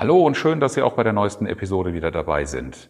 Hallo 0.00 0.24
und 0.24 0.36
schön, 0.36 0.60
dass 0.60 0.74
Sie 0.74 0.82
auch 0.82 0.92
bei 0.92 1.02
der 1.02 1.12
neuesten 1.12 1.44
Episode 1.46 1.92
wieder 1.92 2.12
dabei 2.12 2.44
sind. 2.44 2.88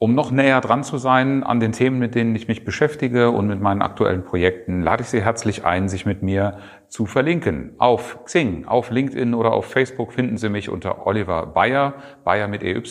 Um 0.00 0.16
noch 0.16 0.32
näher 0.32 0.60
dran 0.60 0.82
zu 0.82 0.98
sein 0.98 1.44
an 1.44 1.60
den 1.60 1.70
Themen, 1.70 2.00
mit 2.00 2.16
denen 2.16 2.34
ich 2.34 2.48
mich 2.48 2.64
beschäftige 2.64 3.30
und 3.30 3.46
mit 3.46 3.60
meinen 3.60 3.82
aktuellen 3.82 4.24
Projekten, 4.24 4.82
lade 4.82 5.04
ich 5.04 5.10
Sie 5.10 5.22
herzlich 5.22 5.64
ein, 5.64 5.88
sich 5.88 6.06
mit 6.06 6.24
mir 6.24 6.58
zu 6.88 7.06
verlinken. 7.06 7.74
Auf 7.78 8.24
Xing, 8.24 8.64
auf 8.66 8.90
LinkedIn 8.90 9.32
oder 9.32 9.52
auf 9.52 9.66
Facebook 9.66 10.12
finden 10.12 10.38
Sie 10.38 10.48
mich 10.48 10.70
unter 10.70 11.06
Oliver 11.06 11.46
Bayer, 11.46 11.94
Bayer 12.24 12.48
mit 12.48 12.64
EY, 12.64 12.82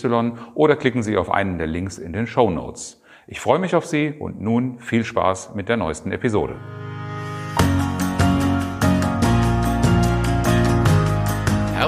oder 0.54 0.78
klicken 0.78 1.04
Sie 1.04 1.18
auf 1.18 1.30
einen 1.30 1.58
der 1.58 1.68
Links 1.68 1.98
in 1.98 2.14
den 2.14 2.28
Show 2.28 2.50
Notes. 2.50 3.04
Ich 3.28 3.42
freue 3.42 3.60
mich 3.60 3.76
auf 3.76 3.86
Sie 3.86 4.14
und 4.18 4.40
nun 4.40 4.80
viel 4.80 5.04
Spaß 5.04 5.54
mit 5.54 5.68
der 5.68 5.76
neuesten 5.76 6.14
Episode. 6.14 6.56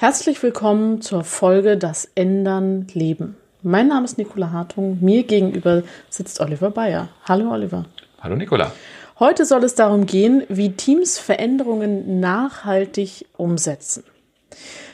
Herzlich 0.00 0.40
willkommen 0.44 1.00
zur 1.00 1.24
Folge 1.24 1.76
Das 1.76 2.08
Ändern 2.14 2.86
Leben. 2.92 3.36
Mein 3.64 3.88
Name 3.88 4.04
ist 4.04 4.16
Nicola 4.16 4.52
Hartung. 4.52 4.98
Mir 5.00 5.24
gegenüber 5.24 5.82
sitzt 6.08 6.40
Oliver 6.40 6.70
Bayer. 6.70 7.08
Hallo 7.24 7.50
Oliver. 7.50 7.84
Hallo 8.20 8.36
Nicola. 8.36 8.70
Heute 9.18 9.44
soll 9.44 9.64
es 9.64 9.74
darum 9.74 10.06
gehen, 10.06 10.44
wie 10.48 10.70
Teams 10.70 11.18
Veränderungen 11.18 12.20
nachhaltig 12.20 13.26
umsetzen. 13.36 14.04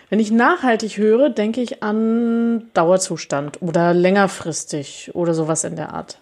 Wenn 0.09 0.21
ich 0.21 0.31
nachhaltig 0.31 0.97
höre, 0.97 1.29
denke 1.29 1.61
ich 1.61 1.83
an 1.83 2.71
Dauerzustand 2.73 3.61
oder 3.61 3.93
längerfristig 3.93 5.11
oder 5.13 5.35
sowas 5.35 5.65
in 5.65 5.77
der 5.77 5.93
Art. 5.93 6.19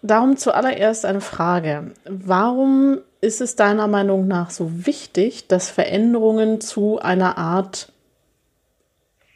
Darum 0.00 0.38
zuallererst 0.38 1.04
eine 1.04 1.20
Frage. 1.20 1.92
Warum 2.06 3.00
ist 3.20 3.40
es 3.40 3.56
deiner 3.56 3.88
Meinung 3.88 4.26
nach 4.28 4.50
so 4.50 4.86
wichtig, 4.86 5.48
dass 5.48 5.70
Veränderungen 5.70 6.60
zu 6.60 7.00
einer 7.00 7.38
Art 7.38 7.92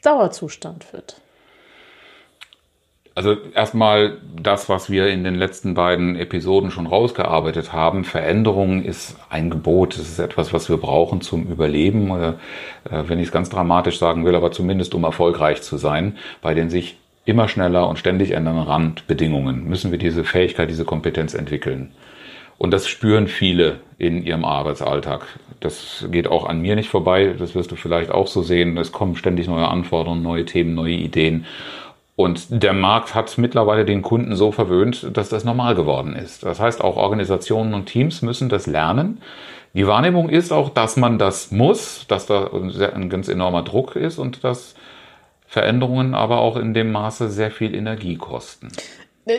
Dauerzustand 0.03 0.93
wird? 0.93 1.17
Also 3.15 3.37
erstmal 3.55 4.19
das, 4.41 4.71
was 4.71 4.89
wir 4.89 5.09
in 5.09 5.23
den 5.23 5.35
letzten 5.35 5.75
beiden 5.75 6.17
Episoden 6.17 6.71
schon 6.71 6.87
rausgearbeitet 6.87 7.73
haben. 7.73 8.05
Veränderung 8.05 8.83
ist 8.83 9.17
ein 9.29 9.51
Gebot. 9.51 9.99
Es 9.99 10.09
ist 10.09 10.19
etwas, 10.19 10.55
was 10.55 10.71
wir 10.71 10.79
brauchen 10.79 11.21
zum 11.21 11.47
Überleben. 11.47 12.11
Oder, 12.11 12.39
äh, 12.91 13.03
wenn 13.07 13.19
ich 13.19 13.27
es 13.27 13.33
ganz 13.33 13.51
dramatisch 13.51 13.99
sagen 13.99 14.25
will, 14.25 14.35
aber 14.35 14.51
zumindest 14.51 14.95
um 14.95 15.05
erfolgreich 15.05 15.61
zu 15.61 15.77
sein 15.77 16.17
bei 16.41 16.55
den 16.55 16.71
sich 16.71 16.97
immer 17.25 17.49
schneller 17.49 17.87
und 17.87 17.99
ständig 17.99 18.33
ändernden 18.33 18.65
Randbedingungen 18.65 19.69
müssen 19.69 19.91
wir 19.91 19.99
diese 19.99 20.25
Fähigkeit, 20.25 20.71
diese 20.71 20.85
Kompetenz 20.85 21.35
entwickeln. 21.35 21.93
Und 22.58 22.72
das 22.72 22.86
spüren 22.86 23.27
viele 23.27 23.81
in 23.98 24.25
ihrem 24.25 24.45
Arbeitsalltag. 24.45 25.27
Das 25.61 26.06
geht 26.11 26.27
auch 26.27 26.47
an 26.47 26.61
mir 26.61 26.77
nicht 26.77 26.89
vorbei. 26.89 27.34
Das 27.39 27.55
wirst 27.55 27.70
du 27.70 27.77
vielleicht 27.77 28.11
auch 28.11 28.27
so 28.27 28.42
sehen. 28.42 28.77
Es 28.78 28.92
kommen 28.92 29.17
ständig 29.17 29.48
neue 29.48 29.69
Anforderungen, 29.69 30.22
neue 30.22 30.45
Themen, 30.45 30.75
neue 30.75 30.95
Ideen. 30.95 31.47
Und 32.14 32.62
der 32.62 32.73
Markt 32.73 33.14
hat 33.14 33.39
mittlerweile 33.39 33.84
den 33.84 34.03
Kunden 34.03 34.36
so 34.36 34.53
verwöhnt, 34.53 35.17
dass 35.17 35.28
das 35.28 35.45
normal 35.45 35.75
geworden 35.75 36.14
ist. 36.14 36.45
Das 36.45 36.61
heißt, 36.61 36.83
auch 36.83 36.97
Organisationen 36.97 37.75
und 37.75 37.86
Teams 37.86 38.23
müssen 38.23 38.48
das 38.48 38.67
lernen. 38.67 39.23
Die 39.74 39.86
Wahrnehmung 39.86 40.29
ist 40.29 40.52
auch, 40.52 40.68
dass 40.68 40.96
man 40.96 41.18
das 41.18 41.51
muss, 41.51 42.07
dass 42.07 42.27
da 42.27 42.51
ein 42.95 43.08
ganz 43.08 43.29
enormer 43.29 43.62
Druck 43.62 43.96
ist 43.96 44.18
und 44.18 44.45
dass 44.45 44.74
Veränderungen 45.46 46.14
aber 46.14 46.41
auch 46.41 46.57
in 46.57 46.74
dem 46.74 46.92
Maße 46.92 47.30
sehr 47.30 47.51
viel 47.51 47.74
Energie 47.74 48.17
kosten. 48.17 48.68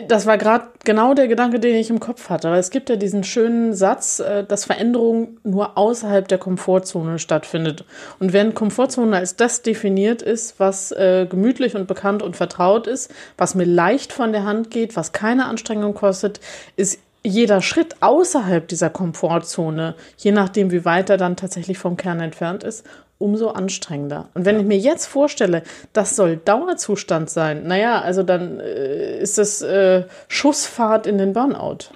Das 0.08 0.24
war 0.24 0.38
gerade 0.38 0.68
genau 0.82 1.12
der 1.12 1.28
Gedanke, 1.28 1.60
den 1.60 1.74
ich 1.74 1.90
im 1.90 2.00
Kopf 2.00 2.30
hatte. 2.30 2.50
Weil 2.50 2.58
es 2.58 2.70
gibt 2.70 2.88
ja 2.88 2.96
diesen 2.96 3.22
schönen 3.22 3.74
Satz, 3.74 4.18
äh, 4.18 4.42
dass 4.42 4.64
Veränderung 4.64 5.36
nur 5.44 5.76
außerhalb 5.76 6.26
der 6.26 6.38
Komfortzone 6.38 7.18
stattfindet. 7.18 7.84
Und 8.18 8.32
wenn 8.32 8.54
Komfortzone 8.54 9.14
als 9.14 9.36
das 9.36 9.60
definiert 9.60 10.22
ist, 10.22 10.58
was 10.58 10.90
äh, 10.92 11.26
gemütlich 11.28 11.76
und 11.76 11.86
bekannt 11.86 12.22
und 12.22 12.34
vertraut 12.34 12.86
ist, 12.86 13.12
was 13.36 13.54
mir 13.54 13.66
leicht 13.66 14.14
von 14.14 14.32
der 14.32 14.44
Hand 14.44 14.70
geht, 14.70 14.96
was 14.96 15.12
keine 15.12 15.44
Anstrengung 15.44 15.92
kostet, 15.92 16.40
ist 16.76 16.98
jeder 17.22 17.62
Schritt 17.62 17.96
außerhalb 18.00 18.68
dieser 18.68 18.90
Komfortzone, 18.90 19.94
je 20.18 20.32
nachdem, 20.32 20.70
wie 20.70 20.84
weit 20.84 21.08
er 21.08 21.16
dann 21.16 21.36
tatsächlich 21.36 21.78
vom 21.78 21.96
Kern 21.96 22.20
entfernt 22.20 22.62
ist, 22.62 22.86
umso 23.24 23.48
anstrengender. 23.48 24.28
Und 24.34 24.44
wenn 24.44 24.60
ich 24.60 24.66
mir 24.66 24.76
jetzt 24.76 25.06
vorstelle, 25.06 25.62
das 25.94 26.14
soll 26.14 26.36
Dauerzustand 26.36 27.30
sein, 27.30 27.66
naja, 27.66 28.02
also 28.02 28.22
dann 28.22 28.60
äh, 28.60 29.18
ist 29.18 29.38
das 29.38 29.62
äh, 29.62 30.04
Schussfahrt 30.28 31.06
in 31.06 31.16
den 31.16 31.32
Burnout. 31.32 31.88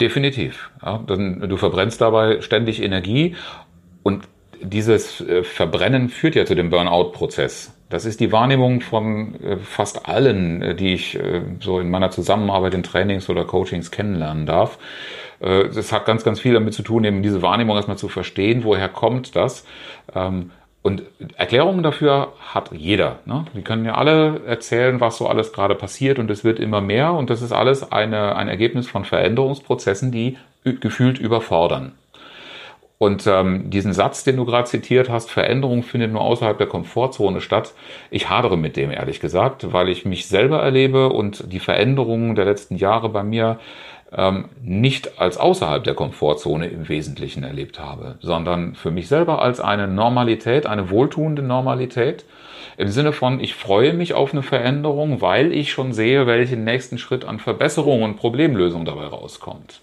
Definitiv. 0.00 0.70
Ja, 0.82 1.02
dann, 1.06 1.48
du 1.48 1.56
verbrennst 1.56 2.00
dabei 2.00 2.40
ständig 2.40 2.82
Energie 2.82 3.36
und 4.02 4.24
dieses 4.60 5.20
äh, 5.20 5.44
Verbrennen 5.44 6.08
führt 6.08 6.34
ja 6.34 6.44
zu 6.44 6.56
dem 6.56 6.68
Burnout-Prozess. 6.68 7.72
Das 7.88 8.04
ist 8.04 8.18
die 8.18 8.32
Wahrnehmung 8.32 8.80
von 8.80 9.40
äh, 9.42 9.56
fast 9.56 10.08
allen, 10.08 10.62
äh, 10.62 10.74
die 10.74 10.94
ich 10.94 11.16
so 11.60 11.78
in 11.78 11.90
meiner 11.90 12.10
Zusammenarbeit 12.10 12.74
in 12.74 12.82
Trainings 12.82 13.28
oder 13.28 13.44
Coachings 13.44 13.92
kennenlernen 13.92 14.46
darf. 14.46 14.78
Äh, 15.40 15.68
das 15.68 15.92
hat 15.92 16.06
ganz, 16.06 16.24
ganz 16.24 16.40
viel 16.40 16.54
damit 16.54 16.74
zu 16.74 16.82
tun, 16.82 17.04
eben 17.04 17.22
diese 17.22 17.42
Wahrnehmung 17.42 17.76
erstmal 17.76 17.98
zu 17.98 18.08
verstehen, 18.08 18.64
woher 18.64 18.88
kommt 18.88 19.34
das. 19.36 19.64
Ähm, 20.14 20.50
und 20.82 21.02
Erklärungen 21.36 21.82
dafür 21.82 22.32
hat 22.40 22.72
jeder. 22.72 23.18
Ne? 23.26 23.44
Die 23.54 23.60
können 23.60 23.84
ja 23.84 23.96
alle 23.96 24.40
erzählen, 24.46 24.98
was 24.98 25.18
so 25.18 25.26
alles 25.26 25.52
gerade 25.52 25.74
passiert 25.74 26.18
und 26.18 26.30
es 26.30 26.42
wird 26.42 26.58
immer 26.58 26.80
mehr 26.80 27.12
und 27.12 27.28
das 27.28 27.42
ist 27.42 27.52
alles 27.52 27.92
eine, 27.92 28.34
ein 28.36 28.48
Ergebnis 28.48 28.88
von 28.88 29.04
Veränderungsprozessen, 29.04 30.10
die 30.10 30.38
gefühlt 30.64 31.18
überfordern. 31.18 31.92
Und 32.96 33.26
ähm, 33.26 33.70
diesen 33.70 33.94
Satz, 33.94 34.24
den 34.24 34.36
du 34.36 34.44
gerade 34.44 34.68
zitiert 34.68 35.08
hast, 35.08 35.30
Veränderung 35.30 35.82
findet 35.82 36.12
nur 36.12 36.20
außerhalb 36.20 36.58
der 36.58 36.66
Komfortzone 36.66 37.40
statt, 37.40 37.72
ich 38.10 38.28
hadere 38.28 38.58
mit 38.58 38.76
dem 38.76 38.90
ehrlich 38.90 39.20
gesagt, 39.20 39.72
weil 39.72 39.88
ich 39.88 40.04
mich 40.04 40.28
selber 40.28 40.60
erlebe 40.62 41.08
und 41.08 41.50
die 41.50 41.60
Veränderungen 41.60 42.34
der 42.34 42.44
letzten 42.44 42.76
Jahre 42.76 43.08
bei 43.08 43.22
mir 43.22 43.58
ähm, 44.16 44.46
nicht 44.62 45.20
als 45.20 45.36
außerhalb 45.38 45.84
der 45.84 45.94
Komfortzone 45.94 46.68
im 46.68 46.88
Wesentlichen 46.88 47.44
erlebt 47.44 47.78
habe, 47.78 48.16
sondern 48.20 48.74
für 48.74 48.90
mich 48.90 49.08
selber 49.08 49.42
als 49.42 49.60
eine 49.60 49.86
Normalität, 49.86 50.66
eine 50.66 50.90
wohltuende 50.90 51.42
Normalität. 51.42 52.24
Im 52.76 52.88
Sinne 52.88 53.12
von, 53.12 53.40
ich 53.40 53.54
freue 53.54 53.92
mich 53.92 54.14
auf 54.14 54.32
eine 54.32 54.42
Veränderung, 54.42 55.20
weil 55.20 55.52
ich 55.52 55.70
schon 55.70 55.92
sehe, 55.92 56.26
welchen 56.26 56.64
nächsten 56.64 56.98
Schritt 56.98 57.24
an 57.24 57.38
Verbesserung 57.38 58.02
und 58.02 58.16
Problemlösung 58.16 58.84
dabei 58.84 59.06
rauskommt. 59.06 59.80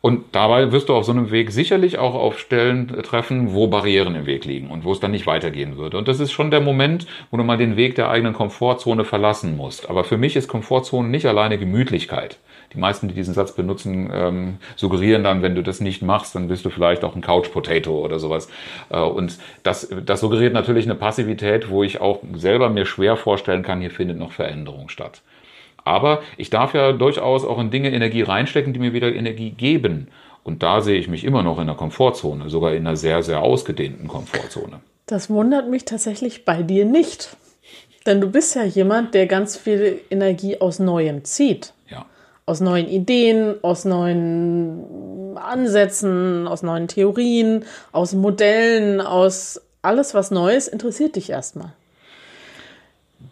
Und 0.00 0.26
dabei 0.32 0.70
wirst 0.70 0.88
du 0.88 0.94
auf 0.94 1.04
so 1.04 1.10
einem 1.10 1.32
Weg 1.32 1.50
sicherlich 1.50 1.98
auch 1.98 2.14
auf 2.14 2.38
Stellen 2.38 2.86
treffen, 3.02 3.52
wo 3.52 3.66
Barrieren 3.66 4.14
im 4.14 4.26
Weg 4.26 4.44
liegen 4.44 4.70
und 4.70 4.84
wo 4.84 4.92
es 4.92 5.00
dann 5.00 5.10
nicht 5.10 5.26
weitergehen 5.26 5.76
würde. 5.76 5.98
Und 5.98 6.06
das 6.06 6.20
ist 6.20 6.30
schon 6.30 6.52
der 6.52 6.60
Moment, 6.60 7.06
wo 7.32 7.36
du 7.36 7.42
mal 7.42 7.56
den 7.56 7.76
Weg 7.76 7.96
der 7.96 8.08
eigenen 8.08 8.32
Komfortzone 8.32 9.04
verlassen 9.04 9.56
musst. 9.56 9.90
Aber 9.90 10.04
für 10.04 10.16
mich 10.16 10.36
ist 10.36 10.46
Komfortzone 10.46 11.08
nicht 11.08 11.26
alleine 11.26 11.58
Gemütlichkeit. 11.58 12.38
Die 12.74 12.78
meisten, 12.78 13.08
die 13.08 13.14
diesen 13.14 13.34
Satz 13.34 13.52
benutzen, 13.52 14.10
ähm, 14.12 14.58
suggerieren 14.76 15.24
dann, 15.24 15.42
wenn 15.42 15.54
du 15.54 15.62
das 15.62 15.80
nicht 15.80 16.02
machst, 16.02 16.34
dann 16.34 16.46
bist 16.46 16.64
du 16.64 16.70
vielleicht 16.70 17.02
auch 17.02 17.16
ein 17.16 17.22
Couch 17.22 17.50
Potato 17.50 17.98
oder 17.98 18.20
sowas. 18.20 18.48
Äh, 18.90 19.00
und 19.00 19.38
das, 19.64 19.88
das 20.04 20.20
suggeriert 20.20 20.52
natürlich 20.52 20.84
eine 20.84 20.94
Passivität, 20.94 21.70
wo 21.70 21.82
ich 21.82 22.00
auch 22.00 22.20
selber 22.34 22.68
mir 22.68 22.86
schwer 22.86 23.16
vorstellen 23.16 23.62
kann, 23.62 23.80
hier 23.80 23.90
findet 23.90 24.18
noch 24.18 24.32
Veränderung 24.32 24.90
statt. 24.90 25.22
Aber 25.88 26.22
ich 26.36 26.50
darf 26.50 26.74
ja 26.74 26.92
durchaus 26.92 27.44
auch 27.44 27.58
in 27.58 27.70
Dinge 27.70 27.90
Energie 27.90 28.22
reinstecken, 28.22 28.72
die 28.72 28.78
mir 28.78 28.92
wieder 28.92 29.12
Energie 29.12 29.50
geben. 29.50 30.08
Und 30.44 30.62
da 30.62 30.80
sehe 30.80 30.98
ich 30.98 31.08
mich 31.08 31.24
immer 31.24 31.42
noch 31.42 31.58
in 31.58 31.66
der 31.66 31.76
Komfortzone, 31.76 32.48
sogar 32.48 32.72
in 32.72 32.86
einer 32.86 32.96
sehr, 32.96 33.22
sehr 33.22 33.42
ausgedehnten 33.42 34.08
Komfortzone. 34.08 34.80
Das 35.06 35.28
wundert 35.28 35.68
mich 35.68 35.84
tatsächlich 35.84 36.44
bei 36.44 36.62
dir 36.62 36.84
nicht. 36.84 37.36
Denn 38.06 38.20
du 38.20 38.30
bist 38.30 38.54
ja 38.54 38.64
jemand, 38.64 39.14
der 39.14 39.26
ganz 39.26 39.56
viel 39.56 40.00
Energie 40.10 40.60
aus 40.60 40.78
Neuem 40.78 41.24
zieht 41.24 41.72
aus 42.48 42.60
neuen 42.60 42.88
Ideen, 42.88 43.56
aus 43.62 43.84
neuen 43.84 45.36
Ansätzen, 45.36 46.48
aus 46.48 46.62
neuen 46.62 46.88
Theorien, 46.88 47.66
aus 47.92 48.14
Modellen, 48.14 49.02
aus 49.02 49.60
alles, 49.82 50.14
was 50.14 50.30
Neues 50.30 50.66
interessiert 50.66 51.16
dich 51.16 51.28
erstmal. 51.28 51.74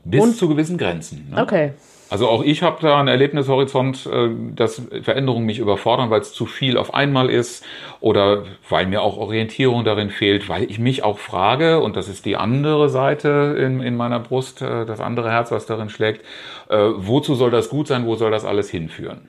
Bis 0.05 0.23
Und, 0.23 0.37
zu 0.37 0.49
gewissen 0.49 0.77
Grenzen. 0.77 1.29
Ne? 1.31 1.43
Okay. 1.43 1.73
Also 2.09 2.29
auch 2.29 2.43
ich 2.45 2.63
habe 2.63 2.79
da 2.81 2.99
einen 2.99 3.09
Erlebnishorizont, 3.09 4.07
äh, 4.07 4.29
dass 4.55 4.83
Veränderungen 5.03 5.45
mich 5.45 5.59
überfordern, 5.59 6.11
weil 6.11 6.21
es 6.21 6.33
zu 6.33 6.47
viel 6.47 6.79
auf 6.79 6.95
einmal 6.95 7.31
ist 7.31 7.65
oder 8.01 8.45
weil 8.69 8.87
mir 8.87 9.03
auch 9.03 9.17
Orientierung 9.17 9.85
darin 9.85 10.11
fehlt, 10.11 10.49
weil 10.49 10.71
ich 10.71 10.79
mich 10.79 11.03
auch 11.03 11.19
frage, 11.19 11.81
und 11.81 11.97
das 11.97 12.09
ist 12.09 12.25
die 12.25 12.37
andere 12.37 12.89
Seite 12.89 13.57
in, 13.59 13.81
in 13.81 13.97
meiner 13.97 14.21
Brust, 14.21 14.63
äh, 14.63 14.87
das 14.87 15.01
andere 15.01 15.31
Herz, 15.31 15.51
was 15.51 15.67
darin 15.67 15.89
schlägt, 15.89 16.25
äh, 16.69 16.77
wozu 16.97 17.35
soll 17.35 17.51
das 17.51 17.69
gut 17.69 17.89
sein, 17.89 18.07
wo 18.07 18.15
soll 18.15 18.31
das 18.31 18.45
alles 18.45 18.71
hinführen? 18.71 19.29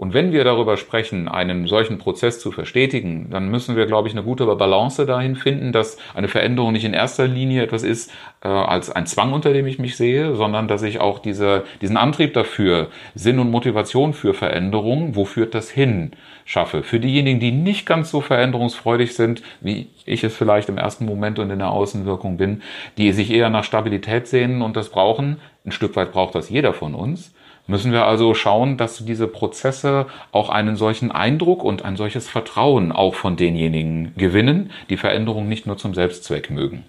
Und 0.00 0.14
wenn 0.14 0.30
wir 0.30 0.44
darüber 0.44 0.76
sprechen, 0.76 1.26
einen 1.26 1.66
solchen 1.66 1.98
Prozess 1.98 2.38
zu 2.38 2.52
verstetigen, 2.52 3.30
dann 3.30 3.48
müssen 3.48 3.74
wir, 3.74 3.86
glaube 3.86 4.06
ich, 4.06 4.14
eine 4.14 4.22
gute 4.22 4.46
Balance 4.46 5.04
dahin 5.06 5.34
finden, 5.34 5.72
dass 5.72 5.98
eine 6.14 6.28
Veränderung 6.28 6.72
nicht 6.72 6.84
in 6.84 6.94
erster 6.94 7.26
Linie 7.26 7.64
etwas 7.64 7.82
ist 7.82 8.12
äh, 8.40 8.46
als 8.46 8.90
ein 8.92 9.06
Zwang, 9.06 9.32
unter 9.32 9.52
dem 9.52 9.66
ich 9.66 9.80
mich 9.80 9.96
sehe, 9.96 10.36
sondern 10.36 10.68
dass 10.68 10.84
ich 10.84 11.00
auch 11.00 11.18
diese, 11.18 11.64
diesen 11.82 11.96
Antrieb 11.96 12.32
dafür, 12.32 12.90
Sinn 13.16 13.40
und 13.40 13.50
Motivation 13.50 14.12
für 14.12 14.34
Veränderung, 14.34 15.16
wo 15.16 15.24
führt 15.24 15.52
das 15.52 15.68
hin, 15.68 16.12
schaffe. 16.44 16.84
Für 16.84 17.00
diejenigen, 17.00 17.40
die 17.40 17.50
nicht 17.50 17.84
ganz 17.84 18.12
so 18.12 18.20
veränderungsfreudig 18.20 19.16
sind, 19.16 19.42
wie 19.60 19.88
ich 20.06 20.22
es 20.22 20.36
vielleicht 20.36 20.68
im 20.68 20.78
ersten 20.78 21.06
Moment 21.06 21.40
und 21.40 21.50
in 21.50 21.58
der 21.58 21.72
Außenwirkung 21.72 22.36
bin, 22.36 22.62
die 22.98 23.10
sich 23.10 23.32
eher 23.32 23.50
nach 23.50 23.64
Stabilität 23.64 24.28
sehnen 24.28 24.62
und 24.62 24.76
das 24.76 24.90
brauchen, 24.90 25.38
ein 25.68 25.72
Stück 25.72 25.96
weit 25.96 26.12
braucht 26.12 26.34
das 26.34 26.50
jeder 26.50 26.72
von 26.72 26.94
uns, 26.94 27.32
müssen 27.66 27.92
wir 27.92 28.06
also 28.06 28.34
schauen, 28.34 28.76
dass 28.76 29.04
diese 29.04 29.28
Prozesse 29.28 30.06
auch 30.32 30.48
einen 30.48 30.76
solchen 30.76 31.12
Eindruck 31.12 31.62
und 31.62 31.84
ein 31.84 31.96
solches 31.96 32.28
Vertrauen 32.28 32.90
auch 32.92 33.14
von 33.14 33.36
denjenigen 33.36 34.14
gewinnen, 34.16 34.70
die 34.90 34.96
Veränderung 34.96 35.48
nicht 35.48 35.66
nur 35.66 35.76
zum 35.76 35.94
Selbstzweck 35.94 36.50
mögen. 36.50 36.84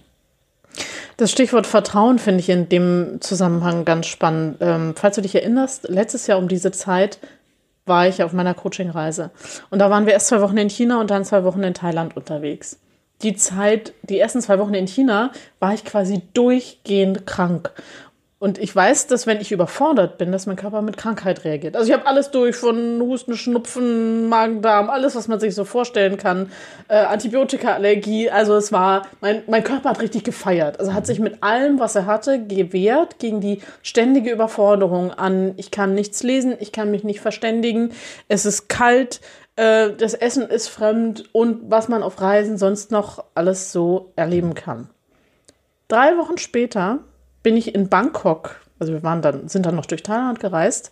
Das 1.18 1.32
Stichwort 1.32 1.68
Vertrauen 1.68 2.18
finde 2.18 2.40
ich 2.40 2.50
in 2.50 2.70
dem 2.70 3.18
Zusammenhang 3.20 3.84
ganz 3.84 4.08
spannend. 4.08 4.58
Ähm, 4.62 4.94
falls 4.96 5.18
du 5.18 5.22
dich 5.22 5.36
erinnerst, 5.36 5.90
letztes 5.90 6.28
Jahr 6.28 6.40
um 6.40 6.48
diese 6.48 6.72
Zeit 6.72 7.20
war 7.86 8.08
ich 8.08 8.24
auf 8.24 8.32
meiner 8.32 8.54
Coachingreise. 8.54 9.32
Und 9.70 9.80
da 9.80 9.90
waren 9.90 10.06
wir 10.06 10.14
erst 10.14 10.28
zwei 10.28 10.40
Wochen 10.40 10.58
in 10.58 10.70
China 10.70 11.02
und 11.02 11.12
dann 11.12 11.26
zwei 11.26 11.44
Wochen 11.44 11.64
in 11.64 11.74
Thailand 11.74 12.16
unterwegs. 12.16 12.80
Die 13.22 13.36
Zeit, 13.36 13.92
die 14.04 14.18
ersten 14.18 14.40
zwei 14.40 14.60
Wochen 14.60 14.74
in 14.74 14.88
China, 14.88 15.32
war 15.60 15.74
ich 15.74 15.84
quasi 15.84 16.22
durchgehend 16.34 17.26
krank. 17.26 17.72
Und 18.40 18.58
ich 18.58 18.74
weiß, 18.74 19.08
dass 19.08 19.28
wenn 19.28 19.42
ich 19.42 19.52
überfordert 19.52 20.18
bin, 20.18 20.32
dass 20.32 20.46
mein 20.46 20.56
Körper 20.56 20.82
mit 20.82 20.96
Krankheit 20.96 21.44
reagiert. 21.44 21.76
Also 21.76 21.90
ich 21.90 21.94
habe 21.94 22.08
alles 22.08 22.32
durch, 22.32 22.56
von 22.56 23.02
Husten, 23.02 23.36
Schnupfen, 23.36 24.30
Magen-Darm, 24.30 24.90
alles, 24.90 25.14
was 25.18 25.28
man 25.28 25.42
sich 25.42 25.54
so 25.54 25.66
vorstellen 25.66 26.16
kann. 26.16 26.50
Äh, 26.88 27.00
Antibiotika-Allergie. 27.00 28.30
Also 28.30 28.56
es 28.56 28.72
war, 28.72 29.08
mein, 29.20 29.44
mein 29.48 29.66
Körper 29.66 29.90
hat 29.90 30.02
richtig 30.02 30.24
gefeiert. 30.24 30.80
Also 30.80 30.94
hat 30.94 31.06
sich 31.06 31.20
mit 31.20 31.44
allem, 31.44 31.80
was 31.80 31.96
er 31.96 32.06
hatte, 32.06 32.42
gewehrt 32.42 33.20
gegen 33.20 33.42
die 33.42 33.62
ständige 33.82 34.32
Überforderung 34.32 35.12
an, 35.12 35.54
ich 35.58 35.70
kann 35.70 35.94
nichts 35.94 36.24
lesen, 36.24 36.56
ich 36.62 36.72
kann 36.72 36.92
mich 36.92 37.04
nicht 37.04 37.20
verständigen, 37.20 37.92
es 38.30 38.46
ist 38.46 38.70
kalt, 38.70 39.20
äh, 39.58 39.90
das 39.92 40.14
Essen 40.14 40.44
ist 40.44 40.70
fremd 40.70 41.26
und 41.34 41.70
was 41.70 41.90
man 41.90 42.04
auf 42.04 42.22
Reisen 42.22 42.58
sonst 42.58 42.90
noch 42.90 43.26
alles 43.36 43.74
so 43.74 44.14
erleben 44.16 44.54
kann. 44.54 44.90
Drei 45.90 46.18
Wochen 46.18 46.38
später 46.38 47.00
bin 47.50 47.58
ich 47.58 47.74
in 47.74 47.90
Bangkok, 47.90 48.58
also 48.78 48.94
wir 48.94 49.02
waren 49.02 49.24
dann, 49.24 49.48
sind 49.48 49.66
dann 49.66 49.76
noch 49.76 49.88
durch 49.88 50.04
Thailand 50.04 50.40
gereist. 50.40 50.92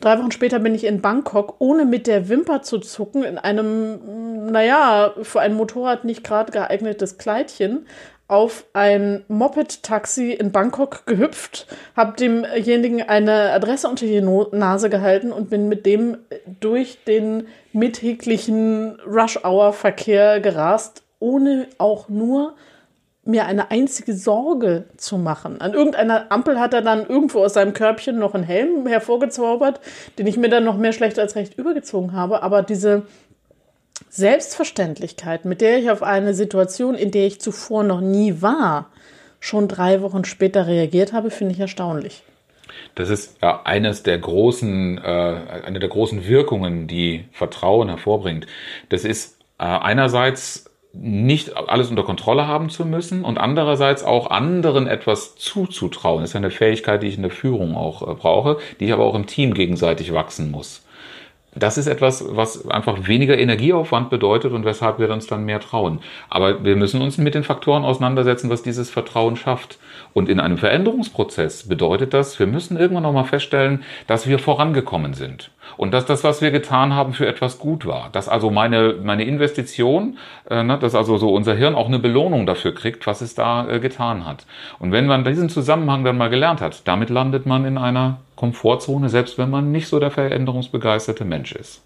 Drei 0.00 0.18
Wochen 0.18 0.32
später 0.32 0.58
bin 0.58 0.74
ich 0.74 0.82
in 0.82 1.00
Bangkok, 1.00 1.54
ohne 1.60 1.84
mit 1.84 2.08
der 2.08 2.28
Wimper 2.28 2.62
zu 2.62 2.80
zucken, 2.80 3.22
in 3.22 3.38
einem, 3.38 4.50
naja, 4.50 5.14
für 5.22 5.38
ein 5.38 5.54
Motorrad 5.54 6.04
nicht 6.04 6.24
gerade 6.24 6.50
geeignetes 6.50 7.18
Kleidchen, 7.18 7.86
auf 8.26 8.64
ein 8.72 9.22
Moped-Taxi 9.28 10.32
in 10.32 10.50
Bangkok 10.50 11.06
gehüpft, 11.06 11.68
habe 11.96 12.16
demjenigen 12.16 13.02
eine 13.02 13.52
Adresse 13.52 13.88
unter 13.88 14.06
die 14.06 14.20
Nase 14.20 14.90
gehalten 14.90 15.30
und 15.30 15.50
bin 15.50 15.68
mit 15.68 15.86
dem 15.86 16.16
durch 16.58 16.98
den 17.04 17.46
mittäglichen 17.72 18.98
Rush-Hour-Verkehr 19.06 20.40
gerast, 20.40 21.04
ohne 21.20 21.68
auch 21.78 22.08
nur 22.08 22.56
mir 23.26 23.46
eine 23.46 23.70
einzige 23.70 24.14
Sorge 24.14 24.84
zu 24.96 25.18
machen. 25.18 25.60
An 25.60 25.74
irgendeiner 25.74 26.30
Ampel 26.30 26.60
hat 26.60 26.74
er 26.74 26.82
dann 26.82 27.06
irgendwo 27.06 27.44
aus 27.44 27.54
seinem 27.54 27.72
Körbchen 27.72 28.18
noch 28.18 28.34
einen 28.34 28.44
Helm 28.44 28.86
hervorgezaubert, 28.86 29.80
den 30.18 30.26
ich 30.26 30.36
mir 30.36 30.48
dann 30.48 30.64
noch 30.64 30.76
mehr 30.76 30.92
schlecht 30.92 31.18
als 31.18 31.34
recht 31.36 31.58
übergezogen 31.58 32.12
habe. 32.12 32.42
Aber 32.42 32.62
diese 32.62 33.02
Selbstverständlichkeit, 34.08 35.44
mit 35.44 35.60
der 35.60 35.78
ich 35.78 35.90
auf 35.90 36.02
eine 36.02 36.34
Situation, 36.34 36.94
in 36.94 37.10
der 37.10 37.26
ich 37.26 37.40
zuvor 37.40 37.82
noch 37.82 38.00
nie 38.00 38.40
war, 38.40 38.90
schon 39.40 39.68
drei 39.68 40.02
Wochen 40.02 40.24
später 40.24 40.66
reagiert 40.66 41.12
habe, 41.12 41.30
finde 41.30 41.54
ich 41.54 41.60
erstaunlich. 41.60 42.22
Das 42.94 43.10
ist 43.10 43.36
ja 43.42 43.62
eines 43.64 44.02
der 44.02 44.18
großen, 44.18 44.98
äh, 44.98 45.00
eine 45.64 45.78
der 45.78 45.88
großen 45.88 46.26
Wirkungen, 46.26 46.86
die 46.86 47.24
Vertrauen 47.32 47.88
hervorbringt. 47.88 48.46
Das 48.88 49.04
ist 49.04 49.38
äh, 49.58 49.64
einerseits 49.64 50.70
nicht 51.00 51.56
alles 51.56 51.90
unter 51.90 52.02
Kontrolle 52.02 52.46
haben 52.46 52.68
zu 52.70 52.84
müssen 52.84 53.24
und 53.24 53.38
andererseits 53.38 54.04
auch 54.04 54.30
anderen 54.30 54.86
etwas 54.86 55.36
zuzutrauen. 55.36 56.20
Das 56.20 56.30
ist 56.30 56.34
ja 56.34 56.38
eine 56.38 56.50
Fähigkeit, 56.50 57.02
die 57.02 57.08
ich 57.08 57.16
in 57.16 57.22
der 57.22 57.30
Führung 57.30 57.76
auch 57.76 58.02
äh, 58.02 58.14
brauche, 58.14 58.58
die 58.80 58.86
ich 58.86 58.92
aber 58.92 59.04
auch 59.04 59.14
im 59.14 59.26
Team 59.26 59.54
gegenseitig 59.54 60.12
wachsen 60.12 60.50
muss. 60.50 60.82
Das 61.58 61.78
ist 61.78 61.86
etwas, 61.86 62.22
was 62.28 62.68
einfach 62.68 63.08
weniger 63.08 63.38
Energieaufwand 63.38 64.10
bedeutet 64.10 64.52
und 64.52 64.66
weshalb 64.66 64.98
wir 64.98 65.10
uns 65.10 65.26
dann 65.26 65.46
mehr 65.46 65.58
trauen. 65.58 66.00
Aber 66.28 66.62
wir 66.64 66.76
müssen 66.76 67.00
uns 67.00 67.16
mit 67.16 67.34
den 67.34 67.44
Faktoren 67.44 67.82
auseinandersetzen, 67.82 68.50
was 68.50 68.62
dieses 68.62 68.90
Vertrauen 68.90 69.36
schafft. 69.36 69.78
Und 70.12 70.28
in 70.28 70.38
einem 70.38 70.58
Veränderungsprozess 70.58 71.66
bedeutet 71.66 72.12
das, 72.12 72.38
wir 72.38 72.46
müssen 72.46 72.76
irgendwann 72.76 73.04
nochmal 73.04 73.24
feststellen, 73.24 73.84
dass 74.06 74.26
wir 74.26 74.38
vorangekommen 74.38 75.14
sind. 75.14 75.50
Und 75.76 75.92
dass 75.92 76.06
das, 76.06 76.24
was 76.24 76.40
wir 76.40 76.50
getan 76.50 76.94
haben, 76.94 77.12
für 77.12 77.26
etwas 77.26 77.58
gut 77.58 77.86
war. 77.86 78.08
Dass 78.12 78.28
also 78.28 78.50
meine, 78.50 78.94
meine 79.02 79.24
Investition, 79.24 80.18
äh, 80.48 80.62
ne, 80.62 80.78
dass 80.78 80.94
also 80.94 81.18
so 81.18 81.32
unser 81.32 81.54
Hirn 81.54 81.74
auch 81.74 81.86
eine 81.86 81.98
Belohnung 81.98 82.46
dafür 82.46 82.74
kriegt, 82.74 83.06
was 83.06 83.20
es 83.20 83.34
da 83.34 83.68
äh, 83.68 83.80
getan 83.80 84.26
hat. 84.26 84.46
Und 84.78 84.92
wenn 84.92 85.06
man 85.06 85.24
diesen 85.24 85.48
Zusammenhang 85.48 86.04
dann 86.04 86.18
mal 86.18 86.30
gelernt 86.30 86.60
hat, 86.60 86.86
damit 86.88 87.10
landet 87.10 87.46
man 87.46 87.64
in 87.64 87.78
einer 87.78 88.18
Komfortzone, 88.36 89.08
selbst 89.08 89.38
wenn 89.38 89.50
man 89.50 89.72
nicht 89.72 89.88
so 89.88 89.98
der 89.98 90.10
veränderungsbegeisterte 90.10 91.24
Mensch 91.24 91.52
ist. 91.52 91.85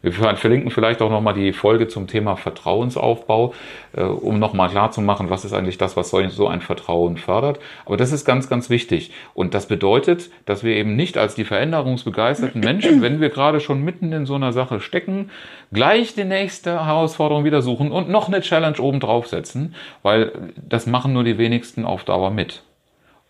Wir 0.00 0.12
verlinken 0.12 0.70
vielleicht 0.70 1.02
auch 1.02 1.10
nochmal 1.10 1.34
die 1.34 1.52
Folge 1.52 1.88
zum 1.88 2.06
Thema 2.06 2.36
Vertrauensaufbau, 2.36 3.52
äh, 3.96 4.02
um 4.02 4.38
nochmal 4.38 4.68
klarzumachen, 4.68 5.28
was 5.28 5.44
ist 5.44 5.52
eigentlich 5.52 5.78
das, 5.78 5.96
was 5.96 6.10
so 6.10 6.48
ein 6.48 6.60
Vertrauen 6.60 7.16
fördert. 7.16 7.58
Aber 7.84 7.96
das 7.96 8.12
ist 8.12 8.24
ganz, 8.24 8.48
ganz 8.48 8.70
wichtig. 8.70 9.10
Und 9.34 9.54
das 9.54 9.66
bedeutet, 9.66 10.30
dass 10.46 10.62
wir 10.62 10.76
eben 10.76 10.94
nicht 10.94 11.18
als 11.18 11.34
die 11.34 11.44
veränderungsbegeisterten 11.44 12.60
Menschen, 12.60 13.02
wenn 13.02 13.20
wir 13.20 13.30
gerade 13.30 13.60
schon 13.60 13.82
mitten 13.82 14.12
in 14.12 14.24
so 14.24 14.34
einer 14.34 14.52
Sache 14.52 14.80
stecken, 14.80 15.30
gleich 15.72 16.14
die 16.14 16.24
nächste 16.24 16.86
Herausforderung 16.86 17.44
wieder 17.44 17.62
suchen 17.62 17.90
und 17.90 18.08
noch 18.08 18.28
eine 18.28 18.40
Challenge 18.40 18.78
oben 18.78 19.00
draufsetzen, 19.00 19.74
weil 20.02 20.52
das 20.56 20.86
machen 20.86 21.12
nur 21.12 21.24
die 21.24 21.38
wenigsten 21.38 21.84
auf 21.84 22.04
Dauer 22.04 22.30
mit. 22.30 22.62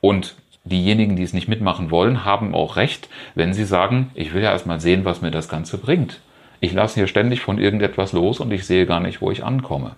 Und 0.01 0.37
diejenigen, 0.65 1.17
die 1.17 1.23
es 1.23 1.33
nicht 1.33 1.49
mitmachen 1.49 1.91
wollen, 1.91 2.25
haben 2.25 2.55
auch 2.55 2.77
recht, 2.77 3.09
wenn 3.35 3.55
sie 3.55 3.65
sagen, 3.65 4.11
ich 4.15 4.35
will 4.35 4.43
ja 4.43 4.53
erstmal 4.53 4.81
sehen, 4.81 5.05
was 5.05 5.23
mir 5.23 5.31
das 5.31 5.49
Ganze 5.49 5.79
bringt. 5.79 6.21
Ich 6.61 6.73
lasse 6.73 6.97
hier 6.97 7.07
ständig 7.07 7.41
von 7.41 7.59
irgendetwas 7.59 8.13
los 8.13 8.41
und 8.41 8.51
ich 8.51 8.67
sehe 8.67 8.87
gar 8.87 9.01
nicht, 9.01 9.21
wo 9.21 9.31
ich 9.31 9.45
ankomme. 9.45 9.93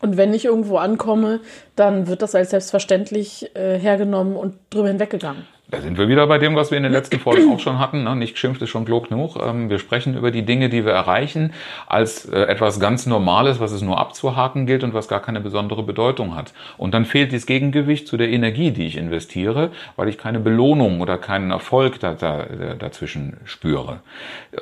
Und 0.00 0.16
wenn 0.16 0.32
ich 0.32 0.46
irgendwo 0.46 0.78
ankomme, 0.78 1.40
dann 1.76 2.06
wird 2.06 2.22
das 2.22 2.34
als 2.34 2.50
selbstverständlich 2.50 3.54
äh, 3.54 3.78
hergenommen 3.78 4.36
und 4.36 4.56
drüber 4.70 4.88
hinweggegangen. 4.88 5.46
Da 5.70 5.80
sind 5.80 5.98
wir 5.98 6.08
wieder 6.08 6.26
bei 6.26 6.38
dem, 6.38 6.56
was 6.56 6.72
wir 6.72 6.78
in 6.78 6.82
den 6.82 6.92
letzten 6.92 7.20
Folgen 7.20 7.52
auch 7.52 7.60
schon 7.60 7.78
hatten. 7.78 8.02
Ne? 8.02 8.16
Nicht 8.16 8.34
geschimpft 8.34 8.60
ist 8.60 8.70
schon 8.70 8.84
klug 8.84 9.08
genug. 9.08 9.36
Ähm, 9.40 9.70
wir 9.70 9.78
sprechen 9.78 10.16
über 10.16 10.32
die 10.32 10.42
Dinge, 10.42 10.68
die 10.68 10.84
wir 10.84 10.92
erreichen, 10.92 11.52
als 11.86 12.24
äh, 12.24 12.40
etwas 12.40 12.80
ganz 12.80 13.06
Normales, 13.06 13.60
was 13.60 13.70
es 13.70 13.80
nur 13.80 13.98
abzuhaken 13.98 14.66
gilt 14.66 14.82
und 14.82 14.94
was 14.94 15.06
gar 15.06 15.20
keine 15.20 15.40
besondere 15.40 15.84
Bedeutung 15.84 16.34
hat. 16.34 16.52
Und 16.76 16.92
dann 16.92 17.04
fehlt 17.04 17.32
das 17.32 17.46
Gegengewicht 17.46 18.08
zu 18.08 18.16
der 18.16 18.30
Energie, 18.30 18.72
die 18.72 18.86
ich 18.86 18.96
investiere, 18.96 19.70
weil 19.94 20.08
ich 20.08 20.18
keine 20.18 20.40
Belohnung 20.40 21.00
oder 21.00 21.18
keinen 21.18 21.52
Erfolg 21.52 22.00
da, 22.00 22.14
da, 22.14 22.46
dazwischen 22.78 23.36
spüre. 23.44 24.00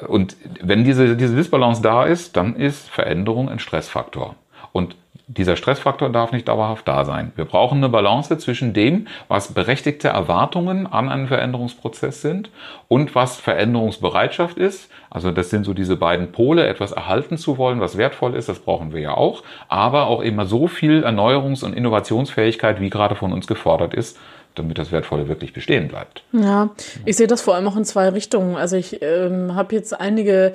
Und 0.09 0.37
wenn 0.61 0.85
diese, 0.85 1.17
diese 1.17 1.35
Disbalance 1.35 1.81
da 1.81 2.05
ist, 2.05 2.37
dann 2.37 2.55
ist 2.55 2.91
Veränderung 2.91 3.49
ein 3.49 3.61
Stressfaktor. 3.61 4.37
Und 4.73 4.97
dieser 5.29 5.57
Stressfaktor 5.57 6.09
darf 6.09 6.33
nicht 6.33 6.49
dauerhaft 6.49 6.89
da 6.89 7.05
sein. 7.05 7.33
Wir 7.37 7.45
brauchen 7.45 7.79
eine 7.79 7.91
Balance 7.91 8.37
zwischen 8.39 8.73
dem, 8.73 9.07
was 9.29 9.53
berechtigte 9.53 10.09
Erwartungen 10.09 10.87
an 10.87 11.11
einen 11.11 11.29
Veränderungsprozess 11.29 12.23
sind 12.23 12.51
und 12.89 13.15
was 13.15 13.37
Veränderungsbereitschaft 13.37 14.57
ist. 14.57 14.91
Also 15.11 15.31
das 15.31 15.51
sind 15.51 15.65
so 15.65 15.75
diese 15.75 15.97
beiden 15.97 16.33
Pole, 16.33 16.67
etwas 16.67 16.93
erhalten 16.93 17.37
zu 17.37 17.59
wollen, 17.59 17.79
was 17.81 17.99
wertvoll 17.99 18.35
ist, 18.35 18.49
das 18.49 18.61
brauchen 18.61 18.95
wir 18.95 19.03
ja 19.03 19.15
auch, 19.15 19.43
aber 19.69 20.07
auch 20.07 20.23
immer 20.23 20.47
so 20.47 20.67
viel 20.67 21.05
Erneuerungs- 21.05 21.63
und 21.63 21.75
Innovationsfähigkeit, 21.75 22.81
wie 22.81 22.89
gerade 22.89 23.15
von 23.15 23.33
uns 23.33 23.47
gefordert 23.47 23.93
ist, 23.93 24.19
damit 24.55 24.79
das 24.79 24.93
Wertvolle 24.93 25.29
wirklich 25.29 25.53
bestehen 25.53 25.89
bleibt. 25.89 26.23
Ja, 26.33 26.71
ich 27.05 27.17
sehe 27.17 27.27
das 27.27 27.43
vor 27.43 27.55
allem 27.55 27.69
auch 27.69 27.77
in 27.77 27.85
zwei 27.85 28.09
Richtungen. 28.09 28.57
Also 28.57 28.77
ich 28.77 29.03
ähm, 29.03 29.55
habe 29.55 29.75
jetzt 29.75 29.99
einige 29.99 30.55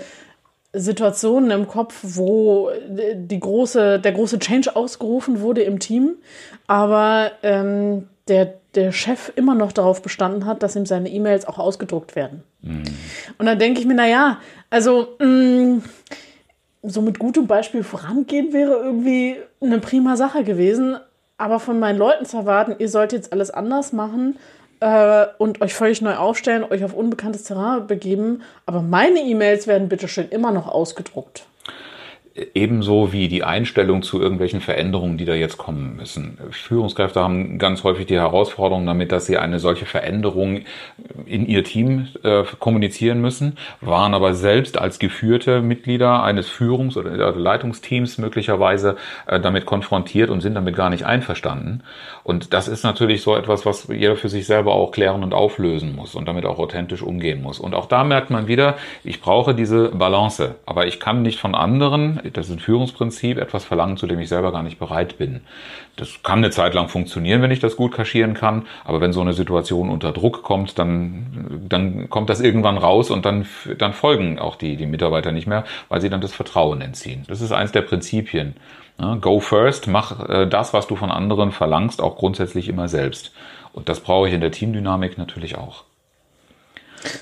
Situationen 0.73 1.51
im 1.51 1.67
Kopf, 1.67 1.99
wo 2.01 2.71
die 3.15 3.39
große, 3.39 3.99
der 3.99 4.11
große 4.11 4.39
Change 4.39 4.75
ausgerufen 4.75 5.39
wurde 5.39 5.61
im 5.61 5.79
Team, 5.79 6.15
aber 6.65 7.31
ähm, 7.43 8.07
der, 8.27 8.55
der 8.73 8.91
Chef 8.91 9.31
immer 9.35 9.53
noch 9.53 9.71
darauf 9.71 10.01
bestanden 10.01 10.45
hat, 10.45 10.63
dass 10.63 10.75
ihm 10.75 10.87
seine 10.87 11.09
E-Mails 11.09 11.47
auch 11.47 11.59
ausgedruckt 11.59 12.15
werden. 12.15 12.43
Mhm. 12.61 12.83
Und 13.37 13.45
dann 13.45 13.59
denke 13.59 13.79
ich 13.81 13.85
mir, 13.85 13.93
na 13.93 14.07
ja, 14.07 14.39
also 14.71 15.09
mh, 15.19 15.27
mm, 15.27 15.83
so 16.83 17.01
mit 17.01 17.19
gutem 17.19 17.47
Beispiel 17.47 17.83
vorangehen 17.83 18.51
wäre 18.51 18.73
irgendwie 18.73 19.37
eine 19.61 19.79
prima 19.79 20.17
Sache 20.17 20.43
gewesen, 20.43 20.97
aber 21.37 21.59
von 21.59 21.79
meinen 21.79 21.97
Leuten 21.97 22.25
zu 22.25 22.37
erwarten, 22.37 22.75
ihr 22.79 22.89
sollt 22.89 23.13
jetzt 23.13 23.31
alles 23.31 23.51
anders 23.51 23.93
machen, 23.93 24.37
äh, 24.83 25.27
und 25.37 25.61
euch 25.61 25.73
völlig 25.73 26.01
neu 26.01 26.15
aufstellen, 26.15 26.65
euch 26.69 26.83
auf 26.83 26.93
unbekanntes 26.93 27.43
Terrain 27.43 27.87
begeben. 27.87 28.41
Aber 28.65 28.81
meine 28.81 29.19
E-Mails 29.19 29.65
werden 29.65 29.87
bitte 29.87 30.09
schön 30.09 30.27
immer 30.29 30.51
noch 30.51 30.67
ausgedruckt. 30.67 31.45
Ebenso 32.55 33.13
wie 33.13 33.27
die 33.27 33.43
Einstellung 33.43 34.01
zu 34.01 34.19
irgendwelchen 34.19 34.59
Veränderungen, 34.59 35.19
die 35.19 35.25
da 35.25 35.35
jetzt 35.35 35.59
kommen 35.59 35.95
müssen. 35.95 36.39
Führungskräfte 36.49 37.21
haben 37.21 37.59
ganz 37.59 37.83
häufig 37.83 38.07
die 38.07 38.15
Herausforderung 38.15 38.87
damit, 38.87 39.11
dass 39.11 39.27
sie 39.27 39.37
eine 39.37 39.59
solche 39.59 39.85
Veränderung 39.85 40.61
in 41.27 41.45
ihr 41.45 41.63
Team 41.63 42.07
äh, 42.23 42.43
kommunizieren 42.57 43.21
müssen, 43.21 43.57
waren 43.81 44.15
aber 44.15 44.33
selbst 44.33 44.79
als 44.79 44.97
geführte 44.97 45.61
Mitglieder 45.61 46.23
eines 46.23 46.49
Führungs- 46.49 46.97
oder 46.97 47.35
Leitungsteams 47.35 48.17
möglicherweise 48.17 48.95
äh, 49.27 49.39
damit 49.39 49.67
konfrontiert 49.67 50.31
und 50.31 50.41
sind 50.41 50.55
damit 50.55 50.75
gar 50.75 50.89
nicht 50.89 51.05
einverstanden. 51.05 51.83
Und 52.23 52.51
das 52.53 52.67
ist 52.67 52.83
natürlich 52.83 53.21
so 53.21 53.35
etwas, 53.35 53.63
was 53.67 53.87
jeder 53.89 54.15
für 54.15 54.29
sich 54.29 54.47
selber 54.47 54.73
auch 54.73 54.91
klären 54.91 55.21
und 55.21 55.35
auflösen 55.35 55.95
muss 55.95 56.15
und 56.15 56.27
damit 56.27 56.45
auch 56.45 56.57
authentisch 56.57 57.03
umgehen 57.03 57.43
muss. 57.43 57.59
Und 57.59 57.75
auch 57.75 57.85
da 57.85 58.03
merkt 58.03 58.31
man 58.31 58.47
wieder, 58.47 58.77
ich 59.03 59.21
brauche 59.21 59.53
diese 59.53 59.89
Balance, 59.89 60.55
aber 60.65 60.87
ich 60.87 60.99
kann 60.99 61.21
nicht 61.21 61.39
von 61.39 61.53
anderen 61.53 62.21
das 62.31 62.47
ist 62.47 62.53
ein 62.53 62.59
Führungsprinzip, 62.59 63.37
etwas 63.37 63.65
verlangen, 63.65 63.97
zu 63.97 64.07
dem 64.07 64.19
ich 64.19 64.29
selber 64.29 64.51
gar 64.51 64.63
nicht 64.63 64.79
bereit 64.79 65.17
bin. 65.17 65.41
Das 65.95 66.23
kann 66.23 66.39
eine 66.39 66.51
Zeit 66.51 66.73
lang 66.73 66.89
funktionieren, 66.89 67.41
wenn 67.41 67.51
ich 67.51 67.59
das 67.59 67.75
gut 67.75 67.93
kaschieren 67.93 68.33
kann, 68.33 68.65
aber 68.85 69.01
wenn 69.01 69.13
so 69.13 69.21
eine 69.21 69.33
Situation 69.33 69.89
unter 69.89 70.11
Druck 70.11 70.43
kommt, 70.43 70.79
dann, 70.79 71.65
dann 71.67 72.09
kommt 72.09 72.29
das 72.29 72.41
irgendwann 72.41 72.77
raus 72.77 73.11
und 73.11 73.25
dann, 73.25 73.45
dann 73.77 73.93
folgen 73.93 74.39
auch 74.39 74.55
die, 74.55 74.75
die 74.75 74.85
Mitarbeiter 74.85 75.31
nicht 75.31 75.47
mehr, 75.47 75.63
weil 75.89 76.01
sie 76.01 76.09
dann 76.09 76.21
das 76.21 76.33
Vertrauen 76.33 76.81
entziehen. 76.81 77.23
Das 77.27 77.41
ist 77.41 77.51
eins 77.51 77.71
der 77.71 77.81
Prinzipien. 77.81 78.55
Go 79.21 79.39
first, 79.39 79.87
mach 79.87 80.29
äh, 80.29 80.47
das, 80.47 80.73
was 80.73 80.87
du 80.87 80.95
von 80.95 81.11
anderen 81.11 81.51
verlangst, 81.51 82.01
auch 82.01 82.15
grundsätzlich 82.15 82.69
immer 82.69 82.87
selbst. 82.87 83.33
Und 83.73 83.89
das 83.89 83.99
brauche 83.99 84.27
ich 84.27 84.33
in 84.33 84.41
der 84.41 84.51
Teamdynamik 84.51 85.17
natürlich 85.17 85.57
auch. 85.57 85.83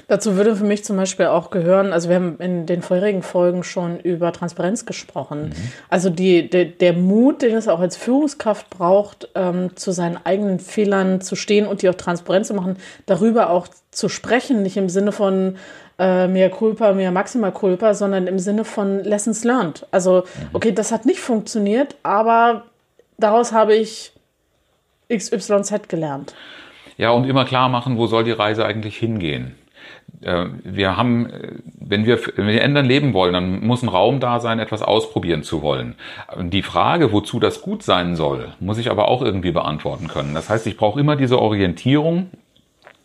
Dazu 0.07 0.35
würde 0.35 0.55
für 0.55 0.63
mich 0.63 0.83
zum 0.83 0.97
Beispiel 0.97 1.27
auch 1.27 1.49
gehören, 1.49 1.93
also 1.93 2.09
wir 2.09 2.15
haben 2.15 2.37
in 2.39 2.65
den 2.65 2.81
vorherigen 2.81 3.23
Folgen 3.23 3.63
schon 3.63 3.99
über 3.99 4.31
Transparenz 4.31 4.85
gesprochen. 4.85 5.49
Mhm. 5.49 5.71
Also 5.89 6.09
die, 6.09 6.49
der, 6.49 6.65
der 6.65 6.93
Mut, 6.93 7.41
den 7.41 7.55
es 7.55 7.67
auch 7.67 7.79
als 7.79 7.97
Führungskraft 7.97 8.69
braucht, 8.69 9.29
ähm, 9.35 9.75
zu 9.75 9.91
seinen 9.91 10.17
eigenen 10.23 10.59
Fehlern 10.59 11.21
zu 11.21 11.35
stehen 11.35 11.67
und 11.67 11.81
die 11.81 11.89
auch 11.89 11.95
transparent 11.95 12.45
zu 12.45 12.53
machen, 12.53 12.77
darüber 13.05 13.49
auch 13.49 13.67
zu 13.91 14.09
sprechen, 14.09 14.63
nicht 14.63 14.77
im 14.77 14.89
Sinne 14.89 15.11
von 15.11 15.57
äh, 15.99 16.27
mehr 16.27 16.49
culpa, 16.49 16.93
mehr 16.93 17.11
maximal 17.11 17.51
culpa, 17.51 17.93
sondern 17.93 18.27
im 18.27 18.39
Sinne 18.39 18.65
von 18.65 19.03
Lessons 19.03 19.43
learned. 19.43 19.85
Also, 19.91 20.23
mhm. 20.23 20.49
okay, 20.53 20.71
das 20.71 20.91
hat 20.91 21.05
nicht 21.05 21.19
funktioniert, 21.19 21.95
aber 22.03 22.63
daraus 23.17 23.51
habe 23.51 23.75
ich 23.75 24.13
XYZ 25.13 25.87
gelernt. 25.87 26.33
Ja, 26.97 27.11
und 27.11 27.25
immer 27.25 27.45
klar 27.45 27.69
machen, 27.69 27.97
wo 27.97 28.07
soll 28.07 28.23
die 28.23 28.31
Reise 28.31 28.65
eigentlich 28.65 28.97
hingehen. 28.97 29.55
Äh, 30.21 30.45
wir 30.63 30.97
haben, 30.97 31.29
äh, 31.29 31.53
wenn 31.79 32.05
wir, 32.05 32.19
wenn 32.35 32.47
wir 32.47 32.61
ändern 32.61 32.85
leben 32.85 33.13
wollen, 33.13 33.33
dann 33.33 33.65
muss 33.65 33.83
ein 33.83 33.89
Raum 33.89 34.19
da 34.19 34.39
sein, 34.39 34.59
etwas 34.59 34.81
ausprobieren 34.81 35.43
zu 35.43 35.61
wollen. 35.61 35.95
Die 36.39 36.61
Frage, 36.61 37.11
wozu 37.11 37.39
das 37.39 37.61
gut 37.61 37.83
sein 37.83 38.15
soll, 38.15 38.49
muss 38.59 38.77
ich 38.77 38.91
aber 38.91 39.07
auch 39.07 39.21
irgendwie 39.21 39.51
beantworten 39.51 40.07
können. 40.07 40.33
Das 40.33 40.49
heißt, 40.49 40.67
ich 40.67 40.77
brauche 40.77 40.99
immer 40.99 41.15
diese 41.15 41.39
Orientierung. 41.39 42.29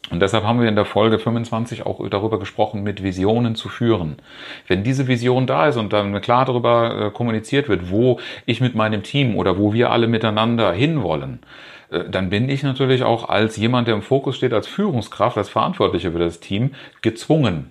Und 0.09 0.21
deshalb 0.21 0.45
haben 0.45 0.61
wir 0.61 0.69
in 0.69 0.77
der 0.77 0.85
Folge 0.85 1.19
25 1.19 1.85
auch 1.85 2.09
darüber 2.09 2.39
gesprochen, 2.39 2.85
mit 2.85 3.03
Visionen 3.03 3.57
zu 3.57 3.69
führen. 3.69 4.17
Wenn 4.69 4.85
diese 4.85 5.09
Vision 5.09 5.49
da 5.49 5.67
ist 5.67 5.77
und 5.77 5.93
dann 5.93 6.21
klar 6.21 6.45
darüber 6.45 7.07
äh, 7.07 7.11
kommuniziert 7.11 7.69
wird, 7.69 7.91
wo 7.91 8.21
ich 8.45 8.61
mit 8.61 8.77
meinem 8.77 9.03
Team 9.03 9.35
oder 9.35 9.59
wo 9.59 9.73
wir 9.73 9.91
alle 9.91 10.07
miteinander 10.07 10.73
hinwollen, 10.73 11.41
dann 11.91 12.31
bin 12.31 12.49
ich 12.49 12.63
natürlich 12.63 13.03
auch 13.03 13.29
als 13.29 13.57
jemand, 13.57 13.89
der 13.89 13.95
im 13.95 14.03
Fokus 14.03 14.37
steht, 14.37 14.53
als 14.53 14.67
Führungskraft, 14.67 15.37
als 15.37 15.49
Verantwortlicher 15.49 16.13
für 16.13 16.19
das 16.19 16.41
Team, 16.41 16.75
gezwungen, 17.03 17.71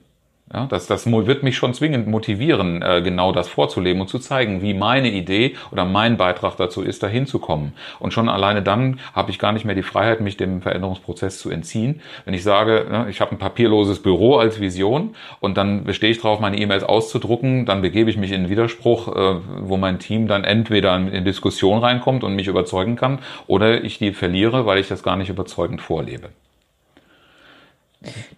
ja, 0.54 0.68
das, 0.68 0.86
das 0.86 1.12
wird 1.12 1.42
mich 1.42 1.58
schon 1.58 1.74
zwingend 1.74 2.06
motivieren, 2.06 2.84
äh, 2.84 3.02
genau 3.02 3.32
das 3.32 3.48
vorzuleben 3.48 4.02
und 4.02 4.10
zu 4.10 4.20
zeigen, 4.20 4.62
wie 4.62 4.76
meine 4.76 5.10
Idee 5.10 5.56
oder 5.72 5.86
mein 5.86 6.18
Beitrag 6.18 6.56
dazu 6.58 6.84
ist, 6.84 7.02
da 7.02 7.08
hinzukommen. 7.08 7.74
Und 8.00 8.14
schon 8.14 8.30
alleine 8.30 8.62
dann 8.62 9.00
habe 9.14 9.32
ich 9.32 9.40
gar 9.40 9.54
nicht 9.54 9.66
mehr 9.66 9.74
die 9.74 9.82
Freiheit, 9.82 10.22
mich 10.22 10.38
dem 10.38 10.62
Veränderungsprozess 10.62 11.40
zu 11.40 11.50
entziehen. 11.50 12.02
Wenn 12.26 12.36
ich 12.36 12.44
sage, 12.44 12.86
ne, 12.88 13.08
ich 13.10 13.22
habe 13.22 13.32
ein 13.32 13.40
papierloses 13.40 14.04
Büro 14.04 14.36
als 14.36 14.60
Vision 14.60 15.16
und 15.40 15.58
dann 15.58 15.84
bestehe 15.84 16.12
ich 16.12 16.22
darauf, 16.22 16.40
meine 16.40 16.60
E-Mails 16.60 16.84
auszudrucken, 16.84 17.66
dann 17.66 17.82
begebe 17.82 18.12
ich 18.12 18.18
mich 18.18 18.32
in 18.32 18.48
Widerspruch, 18.48 19.08
äh, 19.08 19.40
wo 19.62 19.78
mein 19.78 19.98
Team 19.98 20.28
dann 20.28 20.44
entweder 20.44 20.96
in 20.96 21.26
Diskussion 21.26 21.80
reinkommt 21.80 22.24
und 22.24 22.36
mich 22.36 22.48
überzeugen 22.48 22.98
kann 22.98 23.18
oder 23.48 23.84
ich 23.84 23.98
die 23.98 24.14
verliere, 24.14 24.68
weil 24.68 24.78
ich 24.78 24.90
das 24.90 25.02
gar 25.02 25.16
nicht 25.16 25.30
überzeugend 25.30 25.82
vorlebe. 25.82 26.30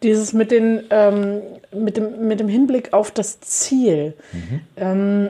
Dieses 0.04 0.34
mit, 0.34 0.52
den, 0.52 0.84
ähm, 0.90 1.42
mit, 1.74 1.98
dem, 1.98 2.28
mit 2.28 2.40
dem 2.40 2.48
Hinblick 2.48 2.94
auf 2.94 3.12
das 3.12 3.40
Ziel. 3.42 4.14
Mhm. 4.32 4.62
Ähm, 4.78 5.30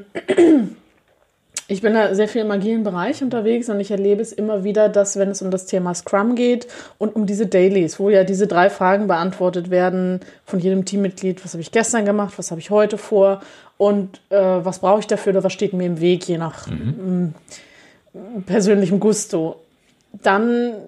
ich 1.70 1.82
bin 1.82 1.94
da 1.94 2.16
sehr 2.16 2.30
viel 2.30 2.42
im 2.42 2.52
agilen 2.52 2.84
Bereich 2.84 3.22
unterwegs 3.22 3.70
und 3.70 3.80
ich 3.82 3.92
erlebe 3.92 4.22
es 4.22 4.32
immer 4.32 4.64
wieder, 4.64 4.88
dass 4.88 5.18
wenn 5.18 5.30
es 5.30 5.42
um 5.42 5.52
das 5.52 5.66
Thema 5.66 5.94
Scrum 5.94 6.36
geht 6.36 6.68
und 6.98 7.16
um 7.16 7.26
diese 7.26 7.46
Dailies, 7.46 8.00
wo 8.00 8.10
ja 8.10 8.24
diese 8.24 8.48
drei 8.48 8.70
Fragen 8.70 9.08
beantwortet 9.08 9.70
werden 9.70 10.22
von 10.46 10.60
jedem 10.60 10.86
Teammitglied, 10.86 11.44
was 11.44 11.54
habe 11.54 11.62
ich 11.62 11.72
gestern 11.72 12.06
gemacht, 12.06 12.36
was 12.38 12.52
habe 12.52 12.62
ich 12.62 12.70
heute 12.70 12.98
vor 12.98 13.42
und 13.78 14.22
äh, 14.30 14.38
was 14.38 14.80
brauche 14.80 15.02
ich 15.02 15.08
dafür 15.08 15.34
oder 15.34 15.44
was 15.44 15.52
steht 15.52 15.74
mir 15.74 15.86
im 15.86 16.00
Weg, 16.00 16.26
je 16.28 16.38
nach 16.38 16.68
mhm. 16.68 17.34
persönlichem 18.46 19.02
Gusto. 19.02 19.58
Dann 20.24 20.87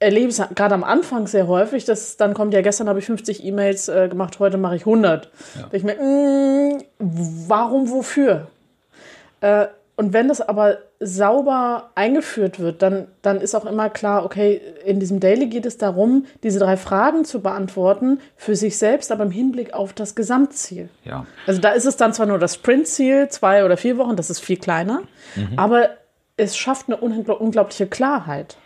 erlebe 0.00 0.28
es 0.28 0.40
gerade 0.54 0.74
am 0.74 0.84
Anfang 0.84 1.26
sehr 1.26 1.48
häufig, 1.48 1.84
dass 1.84 2.16
dann 2.16 2.34
kommt, 2.34 2.54
ja, 2.54 2.60
gestern 2.60 2.88
habe 2.88 2.98
ich 2.98 3.06
50 3.06 3.44
E-Mails 3.44 3.88
äh, 3.88 4.08
gemacht, 4.08 4.38
heute 4.38 4.58
mache 4.58 4.76
ich 4.76 4.82
100. 4.82 5.30
Ja. 5.56 5.68
ich 5.72 5.82
mir, 5.82 5.96
mh, 5.96 6.76
mm, 6.76 6.82
warum, 7.48 7.90
wofür? 7.90 8.48
Äh, 9.40 9.66
und 9.96 10.12
wenn 10.12 10.28
das 10.28 10.40
aber 10.40 10.78
sauber 11.00 11.90
eingeführt 11.96 12.60
wird, 12.60 12.82
dann, 12.82 13.08
dann 13.22 13.40
ist 13.40 13.56
auch 13.56 13.66
immer 13.66 13.90
klar, 13.90 14.24
okay, 14.24 14.60
in 14.84 15.00
diesem 15.00 15.18
Daily 15.18 15.46
geht 15.46 15.66
es 15.66 15.76
darum, 15.76 16.26
diese 16.44 16.60
drei 16.60 16.76
Fragen 16.76 17.24
zu 17.24 17.40
beantworten 17.40 18.20
für 18.36 18.54
sich 18.54 18.78
selbst, 18.78 19.10
aber 19.10 19.24
im 19.24 19.32
Hinblick 19.32 19.74
auf 19.74 19.92
das 19.92 20.14
Gesamtziel. 20.14 20.88
Ja. 21.04 21.26
Also 21.46 21.60
da 21.60 21.70
ist 21.70 21.84
es 21.84 21.96
dann 21.96 22.12
zwar 22.12 22.26
nur 22.26 22.38
das 22.38 22.54
Sprintziel, 22.54 23.28
zwei 23.28 23.64
oder 23.64 23.76
vier 23.76 23.98
Wochen, 23.98 24.14
das 24.14 24.30
ist 24.30 24.38
viel 24.38 24.58
kleiner, 24.58 25.02
mhm. 25.34 25.58
aber 25.58 25.90
es 26.36 26.56
schafft 26.56 26.86
eine 26.86 26.96
unglaubliche 26.96 27.88
Klarheit. 27.88 28.56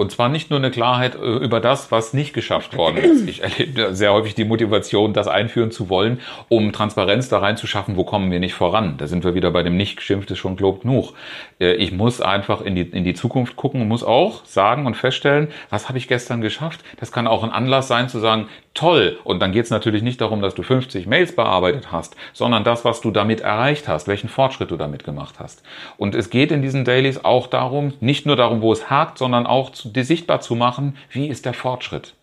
Und 0.00 0.10
zwar 0.10 0.30
nicht 0.30 0.48
nur 0.48 0.58
eine 0.58 0.70
Klarheit 0.70 1.14
äh, 1.14 1.18
über 1.18 1.60
das, 1.60 1.92
was 1.92 2.14
nicht 2.14 2.32
geschafft 2.32 2.74
worden 2.74 2.96
ist. 2.96 3.28
Ich 3.28 3.42
erlebe 3.42 3.94
sehr 3.94 4.14
häufig 4.14 4.34
die 4.34 4.46
Motivation, 4.46 5.12
das 5.12 5.28
einführen 5.28 5.70
zu 5.70 5.90
wollen, 5.90 6.20
um 6.48 6.72
Transparenz 6.72 7.28
da 7.28 7.36
reinzuschaffen, 7.36 7.96
wo 7.98 8.04
kommen 8.04 8.30
wir 8.30 8.40
nicht 8.40 8.54
voran. 8.54 8.94
Da 8.96 9.06
sind 9.06 9.24
wir 9.24 9.34
wieder 9.34 9.50
bei 9.50 9.62
dem 9.62 9.76
nicht 9.76 9.98
geschimpft 9.98 10.30
ist 10.30 10.38
schon 10.38 10.56
gelobt 10.56 10.84
genug. 10.84 11.12
Äh, 11.60 11.74
ich 11.74 11.92
muss 11.92 12.22
einfach 12.22 12.62
in 12.62 12.76
die, 12.76 12.80
in 12.80 13.04
die 13.04 13.12
Zukunft 13.12 13.56
gucken 13.56 13.82
und 13.82 13.88
muss 13.88 14.02
auch 14.02 14.42
sagen 14.46 14.86
und 14.86 14.96
feststellen, 14.96 15.48
was 15.68 15.90
habe 15.90 15.98
ich 15.98 16.08
gestern 16.08 16.40
geschafft. 16.40 16.80
Das 16.98 17.12
kann 17.12 17.26
auch 17.26 17.44
ein 17.44 17.50
Anlass 17.50 17.86
sein 17.86 18.08
zu 18.08 18.20
sagen, 18.20 18.48
toll. 18.74 19.18
Und 19.24 19.40
dann 19.40 19.52
geht 19.52 19.64
es 19.64 19.70
natürlich 19.70 20.02
nicht 20.02 20.20
darum, 20.20 20.42
dass 20.42 20.54
du 20.54 20.62
50 20.62 21.06
Mails 21.06 21.34
bearbeitet 21.34 21.92
hast, 21.92 22.16
sondern 22.32 22.64
das, 22.64 22.84
was 22.84 23.00
du 23.00 23.10
damit 23.10 23.40
erreicht 23.40 23.88
hast, 23.88 24.08
welchen 24.08 24.28
Fortschritt 24.28 24.70
du 24.70 24.76
damit 24.76 25.04
gemacht 25.04 25.36
hast. 25.38 25.62
Und 25.96 26.14
es 26.14 26.30
geht 26.30 26.52
in 26.52 26.62
diesen 26.62 26.84
Dailies 26.84 27.24
auch 27.24 27.46
darum, 27.46 27.94
nicht 28.00 28.26
nur 28.26 28.36
darum, 28.36 28.62
wo 28.62 28.72
es 28.72 28.90
hakt, 28.90 29.18
sondern 29.18 29.46
auch 29.46 29.70
zu 29.70 29.88
dir 29.88 30.04
sichtbar 30.04 30.40
zu 30.40 30.54
machen, 30.54 30.96
wie 31.10 31.28
ist 31.28 31.46
der 31.46 31.54
Fortschritt. 31.54 32.14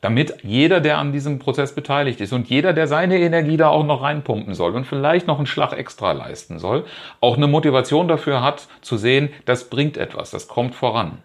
Damit 0.00 0.36
jeder, 0.42 0.80
der 0.80 0.96
an 0.96 1.12
diesem 1.12 1.38
Prozess 1.38 1.74
beteiligt 1.74 2.22
ist 2.22 2.32
und 2.32 2.48
jeder, 2.48 2.72
der 2.72 2.86
seine 2.86 3.18
Energie 3.18 3.58
da 3.58 3.68
auch 3.68 3.84
noch 3.84 4.02
reinpumpen 4.02 4.54
soll 4.54 4.74
und 4.74 4.86
vielleicht 4.86 5.26
noch 5.26 5.36
einen 5.36 5.46
Schlag 5.46 5.74
extra 5.74 6.12
leisten 6.12 6.58
soll, 6.58 6.86
auch 7.20 7.36
eine 7.36 7.46
Motivation 7.46 8.08
dafür 8.08 8.42
hat, 8.42 8.66
zu 8.80 8.96
sehen, 8.96 9.28
das 9.44 9.68
bringt 9.68 9.98
etwas, 9.98 10.30
das 10.30 10.48
kommt 10.48 10.74
voran. 10.74 11.18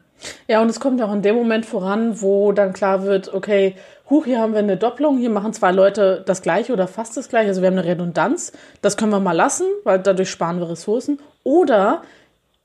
Ja, 0.47 0.61
und 0.61 0.69
es 0.69 0.79
kommt 0.79 1.01
auch 1.01 1.13
in 1.13 1.21
dem 1.21 1.35
Moment 1.35 1.65
voran, 1.65 2.21
wo 2.21 2.51
dann 2.51 2.73
klar 2.73 3.03
wird, 3.03 3.33
okay, 3.33 3.75
huch, 4.09 4.25
hier 4.25 4.39
haben 4.39 4.53
wir 4.53 4.59
eine 4.59 4.77
Doppelung, 4.77 5.17
hier 5.17 5.29
machen 5.29 5.53
zwei 5.53 5.71
Leute 5.71 6.23
das 6.25 6.41
gleiche 6.41 6.73
oder 6.73 6.87
fast 6.87 7.17
das 7.17 7.29
gleiche, 7.29 7.49
also 7.49 7.61
wir 7.61 7.67
haben 7.67 7.77
eine 7.77 7.87
Redundanz, 7.87 8.51
das 8.81 8.97
können 8.97 9.11
wir 9.11 9.19
mal 9.19 9.31
lassen, 9.31 9.65
weil 9.83 9.99
dadurch 9.99 10.29
sparen 10.29 10.59
wir 10.59 10.69
Ressourcen. 10.69 11.19
Oder 11.43 12.01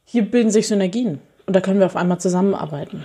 hier 0.04 0.30
bilden 0.30 0.50
sich 0.50 0.68
Synergien. 0.68 1.20
Und 1.46 1.56
da 1.56 1.60
können 1.60 1.80
wir 1.80 1.86
auf 1.86 1.96
einmal 1.96 2.18
zusammenarbeiten. 2.18 3.04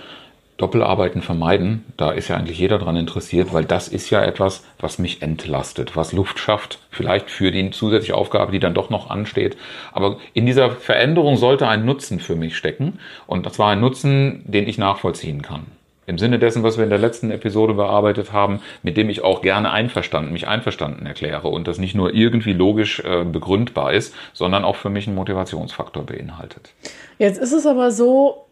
Doppelarbeiten 0.56 1.20
vermeiden, 1.20 1.84
da 1.96 2.12
ist 2.12 2.28
ja 2.28 2.36
eigentlich 2.36 2.58
jeder 2.58 2.78
dran 2.78 2.96
interessiert, 2.96 3.52
weil 3.52 3.64
das 3.64 3.88
ist 3.88 4.08
ja 4.10 4.22
etwas, 4.22 4.64
was 4.78 4.98
mich 4.98 5.20
entlastet, 5.20 5.96
was 5.96 6.12
Luft 6.12 6.38
schafft, 6.38 6.78
vielleicht 6.90 7.30
für 7.30 7.50
die 7.50 7.70
zusätzliche 7.70 8.14
Aufgabe, 8.14 8.52
die 8.52 8.58
dann 8.58 8.72
doch 8.72 8.88
noch 8.88 9.10
ansteht. 9.10 9.56
Aber 9.92 10.16
in 10.32 10.46
dieser 10.46 10.70
Veränderung 10.70 11.36
sollte 11.36 11.68
ein 11.68 11.84
Nutzen 11.84 12.20
für 12.20 12.36
mich 12.36 12.56
stecken 12.56 12.98
und 13.26 13.44
das 13.44 13.58
war 13.58 13.70
ein 13.70 13.80
Nutzen, 13.80 14.44
den 14.46 14.66
ich 14.66 14.78
nachvollziehen 14.78 15.42
kann. 15.42 15.66
Im 16.06 16.18
Sinne 16.18 16.38
dessen, 16.38 16.62
was 16.62 16.76
wir 16.76 16.84
in 16.84 16.90
der 16.90 17.00
letzten 17.00 17.32
Episode 17.32 17.74
bearbeitet 17.74 18.32
haben, 18.32 18.60
mit 18.82 18.96
dem 18.96 19.10
ich 19.10 19.24
auch 19.24 19.42
gerne 19.42 19.72
einverstanden, 19.72 20.32
mich 20.32 20.46
einverstanden 20.46 21.04
erkläre 21.04 21.48
und 21.48 21.66
das 21.66 21.78
nicht 21.78 21.96
nur 21.96 22.14
irgendwie 22.14 22.52
logisch 22.52 23.00
äh, 23.00 23.24
begründbar 23.24 23.92
ist, 23.92 24.14
sondern 24.32 24.64
auch 24.64 24.76
für 24.76 24.88
mich 24.88 25.08
einen 25.08 25.16
Motivationsfaktor 25.16 26.04
beinhaltet. 26.04 26.72
Jetzt 27.18 27.38
ist 27.38 27.52
es 27.52 27.66
aber 27.66 27.90
so, 27.90 28.45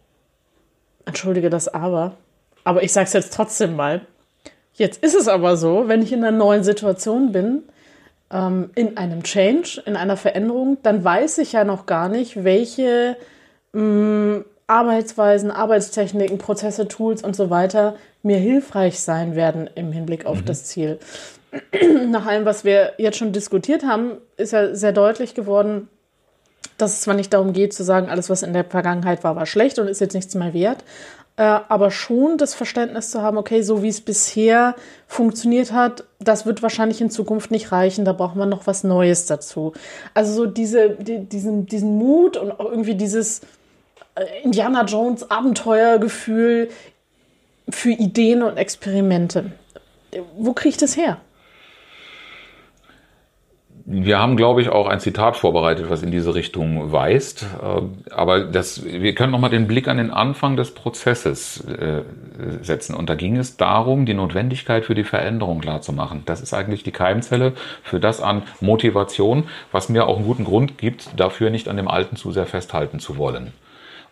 entschuldige 1.05 1.49
das 1.49 1.67
aber, 1.67 2.13
aber 2.63 2.83
ich 2.83 2.91
sage 2.91 3.07
es 3.07 3.13
jetzt 3.13 3.33
trotzdem 3.33 3.75
mal. 3.75 4.01
Jetzt 4.73 5.01
ist 5.03 5.15
es 5.15 5.27
aber 5.27 5.55
so, 5.55 5.87
wenn 5.87 6.01
ich 6.01 6.11
in 6.11 6.23
einer 6.23 6.35
neuen 6.35 6.63
Situation 6.63 7.31
bin, 7.31 7.63
ähm, 8.31 8.71
in 8.75 8.97
einem 8.97 9.23
Change, 9.23 9.81
in 9.85 9.95
einer 9.95 10.17
Veränderung, 10.17 10.77
dann 10.83 11.03
weiß 11.03 11.37
ich 11.37 11.53
ja 11.53 11.63
noch 11.63 11.85
gar 11.85 12.09
nicht, 12.09 12.43
welche 12.43 13.15
mh, 13.73 13.81
mm, 13.81 14.45
Arbeitsweisen, 14.67 15.51
Arbeitstechniken, 15.51 16.39
Prozesse, 16.39 16.87
Tools 16.87 17.23
und 17.23 17.35
so 17.35 17.49
weiter 17.49 17.95
mir 18.23 18.37
hilfreich 18.37 18.99
sein 18.99 19.35
werden 19.35 19.69
im 19.75 19.91
Hinblick 19.91 20.25
auf 20.25 20.39
mhm. 20.39 20.45
das 20.45 20.65
Ziel. 20.65 20.99
Nach 22.09 22.25
allem, 22.25 22.45
was 22.45 22.65
wir 22.65 22.93
jetzt 22.97 23.17
schon 23.17 23.31
diskutiert 23.31 23.83
haben, 23.85 24.17
ist 24.37 24.53
ja 24.53 24.73
sehr 24.73 24.91
deutlich 24.91 25.35
geworden, 25.35 25.87
dass 26.77 26.93
es 26.93 27.01
zwar 27.01 27.13
nicht 27.15 27.33
darum 27.33 27.53
geht 27.53 27.73
zu 27.73 27.83
sagen, 27.83 28.09
alles, 28.09 28.29
was 28.29 28.43
in 28.43 28.53
der 28.53 28.65
Vergangenheit 28.65 29.23
war, 29.23 29.35
war 29.35 29.45
schlecht 29.45 29.79
und 29.79 29.87
ist 29.87 30.01
jetzt 30.01 30.13
nichts 30.13 30.35
mehr 30.35 30.53
wert, 30.53 30.83
äh, 31.37 31.43
aber 31.43 31.91
schon 31.91 32.37
das 32.37 32.53
Verständnis 32.53 33.11
zu 33.11 33.21
haben, 33.21 33.37
okay, 33.37 33.61
so 33.61 33.83
wie 33.83 33.89
es 33.89 34.01
bisher 34.01 34.75
funktioniert 35.07 35.73
hat, 35.73 36.05
das 36.19 36.45
wird 36.45 36.63
wahrscheinlich 36.63 37.01
in 37.01 37.09
Zukunft 37.09 37.51
nicht 37.51 37.71
reichen, 37.71 38.05
da 38.05 38.13
braucht 38.13 38.35
man 38.35 38.49
noch 38.49 38.67
was 38.67 38.83
Neues 38.83 39.25
dazu. 39.25 39.73
Also 40.13 40.33
so 40.33 40.45
diese, 40.45 40.91
die, 40.91 41.25
diesen, 41.25 41.65
diesen 41.65 41.97
Mut 41.97 42.37
und 42.37 42.51
auch 42.51 42.69
irgendwie 42.69 42.95
dieses 42.95 43.41
äh, 44.15 44.25
Indiana 44.43 44.85
Jones 44.85 45.29
Abenteuergefühl 45.29 46.69
für 47.69 47.91
Ideen 47.91 48.43
und 48.43 48.57
Experimente. 48.57 49.51
Wo 50.37 50.53
kriege 50.53 50.69
ich 50.69 50.77
das 50.77 50.95
her? 50.95 51.17
Wir 53.87 54.17
haben, 54.17 54.35
glaube 54.35 54.61
ich, 54.61 54.69
auch 54.69 54.87
ein 54.87 54.99
Zitat 54.99 55.37
vorbereitet, 55.37 55.89
was 55.89 56.01
in 56.01 56.09
diese 56.09 56.33
Richtung 56.33 56.91
weist. 56.91 57.45
Äh, 57.61 58.11
aber 58.11 58.45
das, 58.45 58.83
wir 58.83 59.13
können 59.13 59.31
nochmal 59.31 59.49
den 59.49 59.67
Blick 59.67 59.87
an 59.87 59.97
den 59.97 60.11
Anfang 60.11 60.55
des 60.55 60.71
Prozesses 60.71 61.63
äh, 61.65 62.01
setzen. 62.61 62.95
Und 62.95 63.09
da 63.09 63.15
ging 63.15 63.37
es 63.37 63.57
darum, 63.57 64.05
die 64.05 64.13
Notwendigkeit 64.13 64.85
für 64.85 64.95
die 64.95 65.03
Veränderung 65.03 65.61
klarzumachen. 65.61 66.23
Das 66.25 66.41
ist 66.41 66.53
eigentlich 66.53 66.83
die 66.83 66.91
Keimzelle 66.91 67.53
für 67.83 67.99
das 67.99 68.21
an 68.21 68.43
Motivation, 68.59 69.43
was 69.71 69.89
mir 69.89 70.07
auch 70.07 70.17
einen 70.17 70.25
guten 70.25 70.45
Grund 70.45 70.77
gibt, 70.77 71.09
dafür 71.19 71.51
nicht 71.51 71.67
an 71.67 71.77
dem 71.77 71.87
Alten 71.87 72.15
zu 72.15 72.31
sehr 72.31 72.47
festhalten 72.47 72.99
zu 72.99 73.17
wollen. 73.17 73.53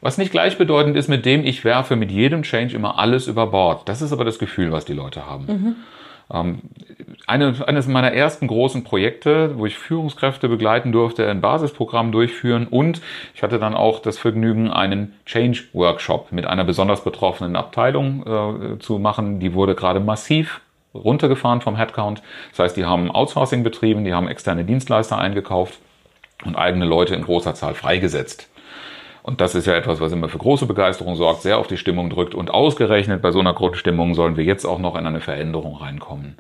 Was 0.02 0.18
nicht 0.18 0.32
gleichbedeutend 0.32 0.98
ist 0.98 1.08
mit 1.08 1.26
dem, 1.26 1.46
ich 1.46 1.64
werfe 1.64 1.96
mit 1.96 2.12
jedem 2.12 2.44
Change 2.44 2.76
immer 2.76 3.00
alles 3.00 3.28
über 3.28 3.48
Bord. 3.48 3.88
Das 3.88 4.02
ist 4.02 4.12
aber 4.12 4.26
das 4.26 4.38
Gefühl, 4.38 4.72
was 4.72 4.84
die 4.84 4.94
Leute 4.94 5.26
haben. 5.26 5.46
Mhm. 5.46 5.76
Ähm, 6.32 6.62
eine, 7.28 7.56
eines 7.68 7.88
meiner 7.88 8.14
ersten 8.14 8.48
großen 8.48 8.84
Projekte, 8.84 9.58
wo 9.58 9.66
ich 9.66 9.78
Führungskräfte 9.78 10.50
begleiten 10.50 10.92
durfte, 10.92 11.30
ein 11.30 11.42
Basisprogramm 11.42 12.12
durchführen 12.12 12.68
und 12.68 13.02
ich 13.34 13.44
hatte 13.44 13.60
dann 13.60 13.76
auch 13.76 14.00
das 14.00 14.18
Vergnügen, 14.18 14.70
einen 14.70 15.14
Change 15.26 15.64
Workshop 15.74 16.32
mit 16.32 16.46
einer 16.46 16.64
besonders 16.64 17.04
betroffenen 17.04 17.56
Abteilung 17.56 18.76
äh, 18.76 18.80
zu 18.80 19.00
machen. 19.00 19.40
Die 19.40 19.54
wurde 19.54 19.76
gerade 19.76 20.00
massiv 20.00 20.62
runtergefahren 20.94 21.62
vom 21.62 21.76
Headcount. 21.76 22.22
Das 22.52 22.60
heißt, 22.60 22.78
die 22.78 22.86
haben 22.86 23.10
Outsourcing 23.10 23.64
betrieben, 23.64 24.04
die 24.04 24.14
haben 24.14 24.28
externe 24.28 24.64
Dienstleister 24.64 25.18
eingekauft 25.18 25.80
und 26.46 26.56
eigene 26.56 26.86
Leute 26.86 27.16
in 27.16 27.24
großer 27.24 27.56
Zahl 27.56 27.74
freigesetzt. 27.74 28.50
Und 29.24 29.40
das 29.40 29.56
ist 29.56 29.66
ja 29.66 29.74
etwas, 29.74 30.02
was 30.02 30.12
immer 30.12 30.30
für 30.30 30.38
große 30.38 30.66
Begeisterung 30.66 31.16
sorgt, 31.16 31.42
sehr 31.42 31.58
auf 31.58 31.68
die 31.68 31.78
Stimmung 31.78 32.10
drückt. 32.10 32.36
Und 32.36 32.52
ausgerechnet 32.52 33.22
bei 33.22 33.32
so 33.32 33.40
einer 33.40 33.54
Grundstimmung 33.54 34.14
sollen 34.16 34.36
wir 34.36 34.44
jetzt 34.44 34.66
auch 34.66 34.80
noch 34.80 34.96
in 34.98 35.08
eine 35.08 35.22
Veränderung 35.22 35.78
reinkommen. 35.78 36.38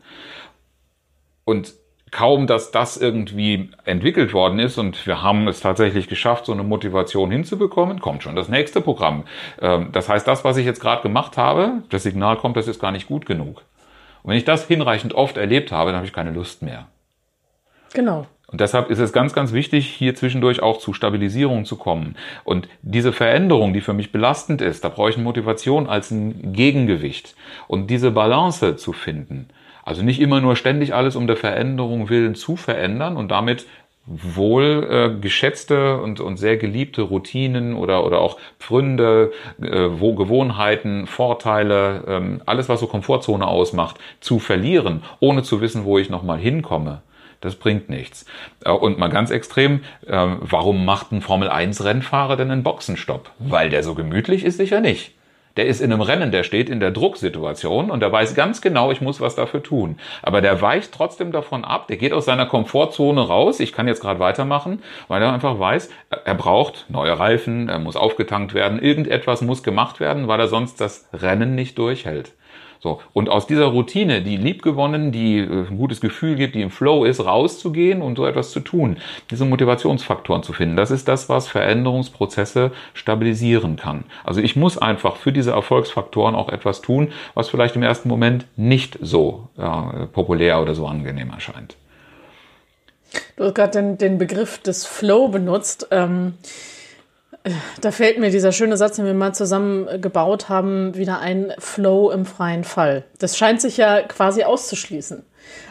Und 1.45 1.73
kaum, 2.11 2.45
dass 2.45 2.71
das 2.71 2.97
irgendwie 2.97 3.71
entwickelt 3.85 4.33
worden 4.33 4.59
ist 4.59 4.77
und 4.77 5.07
wir 5.07 5.23
haben 5.23 5.47
es 5.47 5.61
tatsächlich 5.61 6.07
geschafft, 6.07 6.45
so 6.45 6.51
eine 6.51 6.63
Motivation 6.63 7.31
hinzubekommen, 7.31 7.99
kommt 7.99 8.21
schon 8.21 8.35
das 8.35 8.49
nächste 8.49 8.81
Programm. 8.81 9.23
Ähm, 9.61 9.89
das 9.91 10.09
heißt, 10.09 10.27
das, 10.27 10.43
was 10.43 10.57
ich 10.57 10.65
jetzt 10.65 10.79
gerade 10.79 11.01
gemacht 11.01 11.37
habe, 11.37 11.83
das 11.89 12.03
Signal 12.03 12.37
kommt, 12.37 12.55
das 12.55 12.67
ist 12.67 12.79
gar 12.79 12.91
nicht 12.91 13.07
gut 13.07 13.25
genug. 13.25 13.63
Und 14.21 14.29
wenn 14.29 14.37
ich 14.37 14.45
das 14.45 14.67
hinreichend 14.67 15.13
oft 15.13 15.37
erlebt 15.37 15.71
habe, 15.71 15.89
dann 15.89 15.97
habe 15.97 16.05
ich 16.05 16.13
keine 16.13 16.31
Lust 16.31 16.61
mehr. 16.61 16.87
Genau. 17.93 18.27
Und 18.53 18.61
deshalb 18.61 18.91
ist 18.91 18.99
es 18.99 19.11
ganz, 19.11 19.33
ganz 19.33 19.51
wichtig, 19.51 19.87
hier 19.87 20.13
zwischendurch 20.13 20.61
auch 20.61 20.77
zu 20.77 20.93
Stabilisierung 20.93 21.65
zu 21.65 21.75
kommen. 21.75 22.15
Und 22.43 22.67
diese 22.83 23.11
Veränderung, 23.11 23.73
die 23.73 23.81
für 23.81 23.93
mich 23.93 24.11
belastend 24.11 24.61
ist, 24.61 24.83
da 24.83 24.89
brauche 24.89 25.09
ich 25.09 25.15
eine 25.15 25.23
Motivation 25.23 25.87
als 25.87 26.11
ein 26.11 26.53
Gegengewicht. 26.53 27.35
Und 27.67 27.89
diese 27.89 28.11
Balance 28.11 28.75
zu 28.75 28.93
finden. 28.93 29.47
Also 29.83 30.03
nicht 30.03 30.21
immer 30.21 30.39
nur 30.39 30.55
ständig 30.55 30.93
alles 30.93 31.15
um 31.15 31.25
der 31.25 31.35
Veränderung 31.35 32.09
willen 32.09 32.35
zu 32.35 32.55
verändern 32.55 33.17
und 33.17 33.31
damit 33.31 33.65
wohl 34.05 34.87
äh, 34.87 35.19
geschätzte 35.19 35.99
und, 35.99 36.19
und 36.19 36.37
sehr 36.37 36.57
geliebte 36.57 37.01
Routinen 37.01 37.73
oder, 37.73 38.05
oder 38.05 38.19
auch 38.19 38.37
Pfründe, 38.59 39.31
äh, 39.63 39.87
wo 39.97 40.13
Gewohnheiten, 40.13 41.07
Vorteile, 41.07 42.03
ähm, 42.07 42.41
alles, 42.45 42.69
was 42.69 42.81
so 42.81 42.85
Komfortzone 42.85 43.47
ausmacht, 43.47 43.97
zu 44.19 44.37
verlieren, 44.37 45.01
ohne 45.19 45.41
zu 45.41 45.59
wissen, 45.59 45.85
wo 45.85 45.97
ich 45.97 46.11
nochmal 46.11 46.37
hinkomme. 46.37 47.01
Das 47.43 47.55
bringt 47.55 47.89
nichts. 47.89 48.25
Äh, 48.63 48.71
und 48.71 48.97
mal 48.97 49.09
ganz 49.09 49.29
extrem, 49.29 49.81
ähm, 50.07 50.37
warum 50.39 50.85
macht 50.85 51.11
ein 51.11 51.21
Formel-1-Rennfahrer 51.21 52.37
denn 52.37 52.49
einen 52.49 52.63
Boxenstopp? 52.63 53.31
Weil 53.37 53.69
der 53.69 53.83
so 53.83 53.95
gemütlich 53.95 54.45
ist, 54.45 54.57
sicher 54.57 54.79
nicht. 54.79 55.13
Der 55.57 55.67
ist 55.67 55.81
in 55.81 55.91
einem 55.91 56.01
Rennen, 56.01 56.31
der 56.31 56.43
steht 56.43 56.69
in 56.69 56.79
der 56.79 56.89
Drucksituation 56.91 57.91
und 57.91 57.99
der 57.99 58.11
weiß 58.11 58.33
ganz 58.33 58.61
genau, 58.61 58.91
ich 58.91 59.01
muss 59.01 59.21
was 59.21 59.35
dafür 59.35 59.61
tun. 59.61 59.97
Aber 60.23 60.41
der 60.41 60.61
weicht 60.61 60.93
trotzdem 60.93 61.31
davon 61.31 61.63
ab, 61.65 61.87
der 61.89 61.97
geht 61.97 62.13
aus 62.13 62.25
seiner 62.25 62.47
Komfortzone 62.47 63.21
raus, 63.21 63.59
ich 63.59 63.73
kann 63.73 63.87
jetzt 63.87 64.01
gerade 64.01 64.19
weitermachen, 64.19 64.81
weil 65.09 65.21
er 65.21 65.31
einfach 65.31 65.59
weiß, 65.59 65.89
er 66.25 66.33
braucht 66.33 66.85
neue 66.89 67.19
Reifen, 67.19 67.69
er 67.69 67.77
muss 67.77 67.97
aufgetankt 67.97 68.55
werden, 68.55 68.81
irgendetwas 68.81 69.41
muss 69.41 69.61
gemacht 69.61 69.99
werden, 69.99 70.27
weil 70.27 70.39
er 70.39 70.47
sonst 70.47 70.81
das 70.81 71.07
Rennen 71.13 71.53
nicht 71.53 71.77
durchhält. 71.77 72.31
So. 72.83 72.99
Und 73.13 73.29
aus 73.29 73.47
dieser 73.47 73.67
Routine, 73.67 74.21
die 74.21 74.35
liebgewonnen, 74.35 75.13
die 75.13 75.37
äh, 75.39 75.67
ein 75.69 75.77
gutes 75.77 76.01
Gefühl 76.01 76.35
gibt, 76.35 76.53
die 76.53 76.61
im 76.61 76.69
Flow 76.69 77.05
ist, 77.05 77.23
rauszugehen 77.23 78.01
und 78.01 78.17
so 78.17 78.25
etwas 78.25 78.51
zu 78.51 78.59
tun, 78.59 78.97
diese 79.31 79.45
Motivationsfaktoren 79.45 80.43
zu 80.43 80.51
finden, 80.51 80.75
das 80.75 80.91
ist 80.91 81.07
das, 81.07 81.29
was 81.29 81.47
Veränderungsprozesse 81.47 82.71
stabilisieren 82.93 83.77
kann. 83.77 84.03
Also 84.25 84.41
ich 84.41 84.57
muss 84.57 84.77
einfach 84.77 85.15
für 85.15 85.31
diese 85.31 85.51
Erfolgsfaktoren 85.51 86.35
auch 86.35 86.49
etwas 86.49 86.81
tun, 86.81 87.13
was 87.35 87.47
vielleicht 87.47 87.77
im 87.77 87.83
ersten 87.83 88.09
Moment 88.09 88.47
nicht 88.57 88.99
so 89.01 89.47
ja, 89.57 90.09
populär 90.11 90.61
oder 90.61 90.75
so 90.75 90.85
angenehm 90.85 91.29
erscheint. 91.29 91.77
Du 93.37 93.45
hast 93.45 93.55
gerade 93.55 93.71
den, 93.71 93.97
den 93.97 94.17
Begriff 94.17 94.57
des 94.57 94.85
Flow 94.85 95.29
benutzt. 95.29 95.87
Ähm 95.91 96.33
da 97.81 97.91
fällt 97.91 98.19
mir 98.19 98.29
dieser 98.29 98.51
schöne 98.51 98.77
Satz, 98.77 98.95
den 98.95 99.05
wir 99.05 99.13
mal 99.13 99.33
zusammen 99.33 100.01
gebaut 100.01 100.47
haben, 100.49 100.95
wieder 100.95 101.19
ein 101.19 101.53
Flow 101.59 102.09
im 102.11 102.25
freien 102.25 102.63
Fall. 102.63 103.03
Das 103.19 103.37
scheint 103.37 103.61
sich 103.61 103.77
ja 103.77 104.01
quasi 104.01 104.43
auszuschließen. 104.43 105.23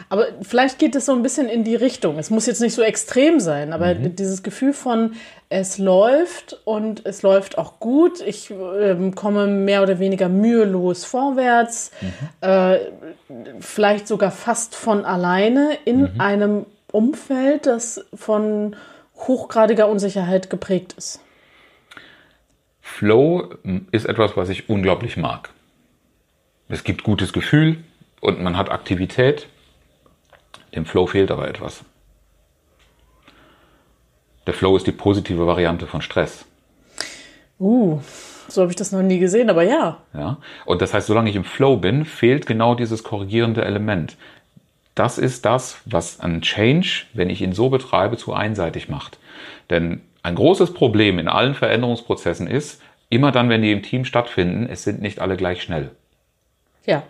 Aber 0.09 0.27
vielleicht 0.43 0.77
geht 0.77 0.95
es 0.95 1.07
so 1.07 1.13
ein 1.13 1.23
bisschen 1.23 1.49
in 1.49 1.63
die 1.63 1.75
Richtung. 1.75 2.19
Es 2.19 2.29
muss 2.29 2.45
jetzt 2.45 2.61
nicht 2.61 2.75
so 2.75 2.83
extrem 2.83 3.39
sein, 3.39 3.73
aber 3.73 3.95
mhm. 3.95 4.15
dieses 4.15 4.43
Gefühl 4.43 4.73
von, 4.73 5.13
es 5.49 5.79
läuft 5.79 6.59
und 6.65 7.05
es 7.05 7.23
läuft 7.23 7.57
auch 7.57 7.79
gut. 7.79 8.21
Ich 8.21 8.51
äh, 8.51 8.95
komme 9.15 9.47
mehr 9.47 9.81
oder 9.81 9.97
weniger 9.97 10.29
mühelos 10.29 11.05
vorwärts, 11.05 11.91
mhm. 12.01 12.47
äh, 12.47 12.79
vielleicht 13.59 14.07
sogar 14.07 14.29
fast 14.29 14.75
von 14.75 15.05
alleine 15.05 15.77
in 15.85 16.01
mhm. 16.01 16.21
einem 16.21 16.65
Umfeld, 16.91 17.65
das 17.65 18.05
von 18.13 18.75
hochgradiger 19.17 19.87
Unsicherheit 19.87 20.51
geprägt 20.51 20.93
ist. 20.97 21.19
Flow 22.93 23.49
ist 23.91 24.05
etwas, 24.05 24.37
was 24.37 24.49
ich 24.49 24.69
unglaublich 24.69 25.17
mag. 25.17 25.49
Es 26.69 26.83
gibt 26.83 27.01
gutes 27.01 27.33
Gefühl 27.33 27.83
und 28.21 28.39
man 28.39 28.55
hat 28.55 28.69
Aktivität. 28.69 29.47
Dem 30.75 30.85
Flow 30.85 31.07
fehlt 31.07 31.31
aber 31.31 31.47
etwas. 31.47 31.83
Der 34.45 34.53
Flow 34.53 34.77
ist 34.77 34.85
die 34.85 34.91
positive 34.91 35.47
Variante 35.47 35.87
von 35.87 36.03
Stress. 36.03 36.45
Uh, 37.59 37.99
so 38.47 38.61
habe 38.61 38.71
ich 38.71 38.75
das 38.75 38.91
noch 38.91 39.01
nie 39.01 39.17
gesehen, 39.17 39.49
aber 39.49 39.63
ja. 39.63 39.97
Ja. 40.13 40.37
Und 40.65 40.83
das 40.83 40.93
heißt, 40.93 41.07
solange 41.07 41.31
ich 41.31 41.35
im 41.35 41.45
Flow 41.45 41.77
bin, 41.77 42.05
fehlt 42.05 42.45
genau 42.45 42.75
dieses 42.75 43.03
korrigierende 43.03 43.65
Element. 43.65 44.17
Das 44.93 45.17
ist 45.17 45.45
das, 45.45 45.81
was 45.85 46.19
ein 46.19 46.43
Change, 46.43 47.05
wenn 47.13 47.31
ich 47.31 47.41
ihn 47.41 47.53
so 47.53 47.69
betreibe, 47.69 48.17
zu 48.17 48.33
einseitig 48.33 48.87
macht. 48.87 49.17
Denn 49.71 50.01
ein 50.23 50.35
großes 50.35 50.73
Problem 50.73 51.19
in 51.19 51.27
allen 51.27 51.53
Veränderungsprozessen 51.53 52.47
ist, 52.47 52.81
immer 53.09 53.31
dann, 53.31 53.49
wenn 53.49 53.61
die 53.61 53.71
im 53.71 53.83
Team 53.83 54.05
stattfinden, 54.05 54.67
es 54.69 54.83
sind 54.83 55.01
nicht 55.01 55.19
alle 55.19 55.37
gleich 55.37 55.61
schnell. 55.61 55.91
Ja. 56.85 57.03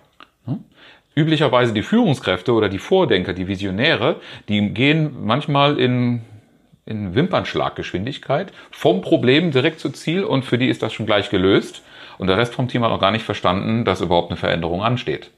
Üblicherweise 1.15 1.73
die 1.73 1.83
Führungskräfte 1.83 2.53
oder 2.53 2.69
die 2.69 2.79
Vordenker, 2.79 3.33
die 3.33 3.47
Visionäre, 3.47 4.19
die 4.49 4.69
gehen 4.69 5.25
manchmal 5.25 5.79
in, 5.79 6.21
in 6.85 7.13
Wimpernschlaggeschwindigkeit 7.13 8.51
vom 8.71 9.01
Problem 9.01 9.51
direkt 9.51 9.79
zu 9.79 9.91
Ziel 9.91 10.23
und 10.23 10.43
für 10.43 10.57
die 10.57 10.69
ist 10.69 10.81
das 10.81 10.91
schon 10.91 11.05
gleich 11.05 11.29
gelöst. 11.29 11.83
Und 12.17 12.27
der 12.27 12.37
Rest 12.37 12.55
vom 12.55 12.67
Team 12.67 12.83
hat 12.83 12.91
auch 12.91 12.99
gar 12.99 13.11
nicht 13.11 13.25
verstanden, 13.25 13.85
dass 13.85 14.01
überhaupt 14.01 14.31
eine 14.31 14.37
Veränderung 14.37 14.81
ansteht. 14.81 15.29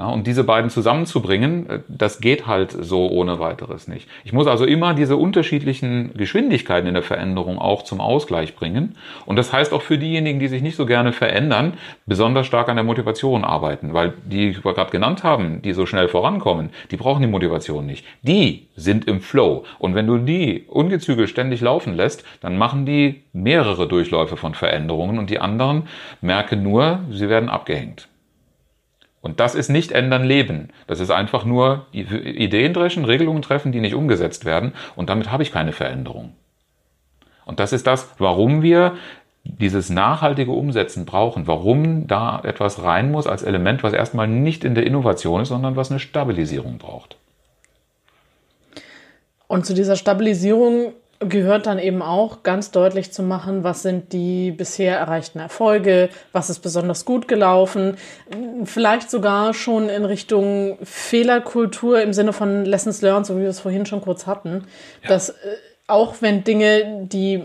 Ja, 0.00 0.06
und 0.06 0.26
diese 0.26 0.44
beiden 0.44 0.70
zusammenzubringen, 0.70 1.68
äh, 1.68 1.80
das 1.86 2.20
geht 2.20 2.46
halt 2.46 2.70
so 2.72 3.10
ohne 3.10 3.38
weiteres 3.38 3.86
nicht. 3.86 4.08
Ich 4.24 4.32
muss 4.32 4.46
also 4.46 4.64
immer 4.64 4.94
diese 4.94 5.18
unterschiedlichen 5.18 6.14
Geschwindigkeiten 6.14 6.88
in 6.88 6.94
der 6.94 7.02
Veränderung 7.02 7.58
auch 7.58 7.82
zum 7.82 8.00
Ausgleich 8.00 8.56
bringen. 8.56 8.96
Und 9.26 9.36
das 9.36 9.52
heißt 9.52 9.74
auch 9.74 9.82
für 9.82 9.98
diejenigen, 9.98 10.40
die 10.40 10.48
sich 10.48 10.62
nicht 10.62 10.76
so 10.76 10.86
gerne 10.86 11.12
verändern, 11.12 11.74
besonders 12.06 12.46
stark 12.46 12.70
an 12.70 12.76
der 12.76 12.84
Motivation 12.84 13.44
arbeiten, 13.44 13.92
weil 13.92 14.14
die, 14.24 14.52
die 14.54 14.64
wir 14.64 14.72
gerade 14.72 14.90
genannt 14.90 15.22
haben, 15.22 15.60
die 15.60 15.74
so 15.74 15.84
schnell 15.84 16.08
vorankommen, 16.08 16.70
die 16.90 16.96
brauchen 16.96 17.20
die 17.20 17.28
Motivation 17.28 17.84
nicht. 17.84 18.06
Die 18.22 18.68
sind 18.76 19.06
im 19.06 19.20
Flow. 19.20 19.64
Und 19.78 19.94
wenn 19.94 20.06
du 20.06 20.16
die 20.16 20.64
ungezügelt 20.66 21.28
ständig 21.28 21.60
laufen 21.60 21.94
lässt, 21.94 22.24
dann 22.40 22.56
machen 22.56 22.86
die 22.86 23.24
mehrere 23.34 23.86
Durchläufe 23.86 24.38
von 24.38 24.54
Veränderungen 24.54 25.18
und 25.18 25.28
die 25.28 25.40
anderen 25.40 25.82
merken 26.22 26.62
nur, 26.62 27.00
sie 27.10 27.28
werden 27.28 27.50
abgehängt. 27.50 28.09
Und 29.22 29.38
das 29.38 29.54
ist 29.54 29.68
nicht 29.68 29.92
ändern 29.92 30.24
Leben. 30.24 30.70
Das 30.86 31.00
ist 31.00 31.10
einfach 31.10 31.44
nur 31.44 31.86
Ideen 31.92 32.72
dreschen, 32.72 33.04
Regelungen 33.04 33.42
treffen, 33.42 33.70
die 33.70 33.80
nicht 33.80 33.94
umgesetzt 33.94 34.44
werden. 34.44 34.72
Und 34.96 35.10
damit 35.10 35.30
habe 35.30 35.42
ich 35.42 35.52
keine 35.52 35.72
Veränderung. 35.72 36.32
Und 37.44 37.60
das 37.60 37.72
ist 37.72 37.86
das, 37.86 38.08
warum 38.18 38.62
wir 38.62 38.96
dieses 39.44 39.90
nachhaltige 39.90 40.52
Umsetzen 40.52 41.04
brauchen, 41.04 41.46
warum 41.46 42.06
da 42.06 42.40
etwas 42.44 42.82
rein 42.82 43.10
muss 43.10 43.26
als 43.26 43.42
Element, 43.42 43.82
was 43.82 43.92
erstmal 43.92 44.28
nicht 44.28 44.64
in 44.64 44.74
der 44.74 44.86
Innovation 44.86 45.40
ist, 45.40 45.48
sondern 45.48 45.76
was 45.76 45.90
eine 45.90 46.00
Stabilisierung 46.00 46.78
braucht. 46.78 47.16
Und 49.46 49.66
zu 49.66 49.74
dieser 49.74 49.96
Stabilisierung 49.96 50.92
gehört 51.20 51.66
dann 51.66 51.78
eben 51.78 52.00
auch 52.00 52.42
ganz 52.42 52.70
deutlich 52.70 53.12
zu 53.12 53.22
machen, 53.22 53.62
was 53.62 53.82
sind 53.82 54.14
die 54.14 54.50
bisher 54.50 54.98
erreichten 54.98 55.38
Erfolge, 55.38 56.08
was 56.32 56.48
ist 56.48 56.60
besonders 56.60 57.04
gut 57.04 57.28
gelaufen, 57.28 57.98
vielleicht 58.64 59.10
sogar 59.10 59.52
schon 59.52 59.90
in 59.90 60.06
Richtung 60.06 60.78
Fehlerkultur 60.82 62.00
im 62.00 62.14
Sinne 62.14 62.32
von 62.32 62.64
Lessons 62.64 63.02
Learned, 63.02 63.26
so 63.26 63.36
wie 63.36 63.42
wir 63.42 63.50
es 63.50 63.60
vorhin 63.60 63.84
schon 63.84 64.00
kurz 64.00 64.26
hatten, 64.26 64.64
ja. 65.02 65.08
dass 65.08 65.28
äh, 65.28 65.34
auch 65.86 66.16
wenn 66.20 66.42
Dinge, 66.42 67.06
die 67.06 67.42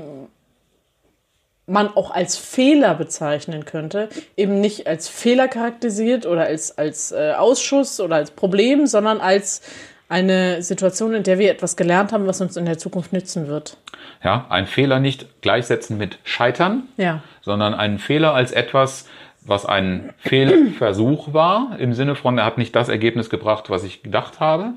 man 1.68 1.90
auch 1.96 2.12
als 2.12 2.38
Fehler 2.38 2.94
bezeichnen 2.94 3.66
könnte, 3.66 4.08
eben 4.38 4.62
nicht 4.62 4.88
als 4.88 5.10
Fehler 5.10 5.48
charakterisiert 5.48 6.26
oder 6.26 6.44
als, 6.44 6.78
als 6.78 7.12
äh, 7.12 7.34
Ausschuss 7.34 8.00
oder 8.00 8.16
als 8.18 8.32
Problem, 8.32 8.88
sondern 8.88 9.20
als 9.20 9.62
eine 10.08 10.62
Situation, 10.62 11.14
in 11.14 11.24
der 11.24 11.40
wir 11.40 11.52
etwas 11.52 11.76
gelernt 11.76 12.12
haben, 12.12 12.28
was 12.28 12.42
uns 12.42 12.58
in 12.58 12.66
der 12.66 12.78
Zukunft 12.78 13.14
nützen 13.14 13.48
wird. 13.48 13.78
Ja, 14.24 14.46
ein 14.50 14.68
Fehler 14.68 15.00
nicht 15.00 15.42
gleichsetzen 15.42 15.98
mit 15.98 16.20
Scheitern, 16.24 16.84
ja. 16.98 17.22
sondern 17.42 17.74
einen 17.74 18.00
Fehler 18.00 18.34
als 18.34 18.52
etwas, 18.52 19.08
was 19.42 19.66
ein 19.66 20.14
Fehlversuch 20.18 21.34
war, 21.34 21.76
im 21.80 21.94
Sinne 21.94 22.16
von, 22.16 22.38
er 22.38 22.46
hat 22.46 22.58
nicht 22.58 22.76
das 22.76 22.90
Ergebnis 22.90 23.30
gebracht, 23.30 23.70
was 23.70 23.84
ich 23.84 24.04
gedacht 24.04 24.40
habe. 24.40 24.74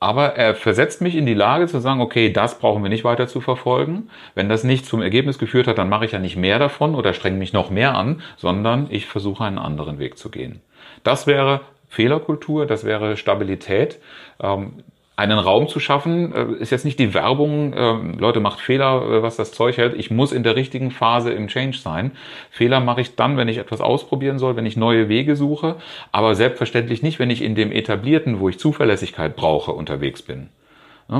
Aber 0.00 0.34
er 0.34 0.56
versetzt 0.56 1.00
mich 1.00 1.14
in 1.14 1.26
die 1.26 1.34
Lage 1.34 1.68
zu 1.68 1.78
sagen, 1.78 2.00
okay, 2.00 2.32
das 2.32 2.58
brauchen 2.58 2.82
wir 2.82 2.90
nicht 2.90 3.04
weiter 3.04 3.28
zu 3.28 3.40
verfolgen. 3.40 4.10
Wenn 4.34 4.48
das 4.48 4.64
nicht 4.64 4.84
zum 4.84 5.00
Ergebnis 5.00 5.38
geführt 5.38 5.68
hat, 5.68 5.78
dann 5.78 5.88
mache 5.88 6.04
ich 6.04 6.10
ja 6.10 6.18
nicht 6.18 6.36
mehr 6.36 6.58
davon 6.58 6.96
oder 6.96 7.14
strenge 7.14 7.38
mich 7.38 7.52
noch 7.52 7.70
mehr 7.70 7.94
an, 7.94 8.20
sondern 8.36 8.88
ich 8.90 9.06
versuche 9.06 9.44
einen 9.44 9.58
anderen 9.58 10.00
Weg 10.00 10.18
zu 10.18 10.28
gehen. 10.28 10.60
Das 11.04 11.28
wäre 11.28 11.60
Fehlerkultur, 11.92 12.64
das 12.64 12.84
wäre 12.84 13.18
Stabilität. 13.18 13.98
Ähm, 14.42 14.82
einen 15.14 15.38
Raum 15.38 15.68
zu 15.68 15.78
schaffen, 15.78 16.34
äh, 16.34 16.54
ist 16.54 16.70
jetzt 16.70 16.86
nicht 16.86 16.98
die 16.98 17.12
Werbung, 17.12 17.74
äh, 17.74 18.18
Leute 18.18 18.40
macht 18.40 18.60
Fehler, 18.60 19.02
äh, 19.02 19.22
was 19.22 19.36
das 19.36 19.52
Zeug 19.52 19.76
hält. 19.76 19.92
Ich 19.92 20.10
muss 20.10 20.32
in 20.32 20.42
der 20.42 20.56
richtigen 20.56 20.90
Phase 20.90 21.32
im 21.32 21.48
Change 21.48 21.76
sein. 21.76 22.12
Fehler 22.50 22.80
mache 22.80 23.02
ich 23.02 23.14
dann, 23.14 23.36
wenn 23.36 23.48
ich 23.48 23.58
etwas 23.58 23.82
ausprobieren 23.82 24.38
soll, 24.38 24.56
wenn 24.56 24.64
ich 24.64 24.78
neue 24.78 25.10
Wege 25.10 25.36
suche, 25.36 25.76
aber 26.12 26.34
selbstverständlich 26.34 27.02
nicht, 27.02 27.18
wenn 27.18 27.28
ich 27.28 27.42
in 27.42 27.54
dem 27.54 27.70
etablierten, 27.70 28.40
wo 28.40 28.48
ich 28.48 28.58
Zuverlässigkeit 28.58 29.36
brauche, 29.36 29.72
unterwegs 29.72 30.22
bin. 30.22 30.48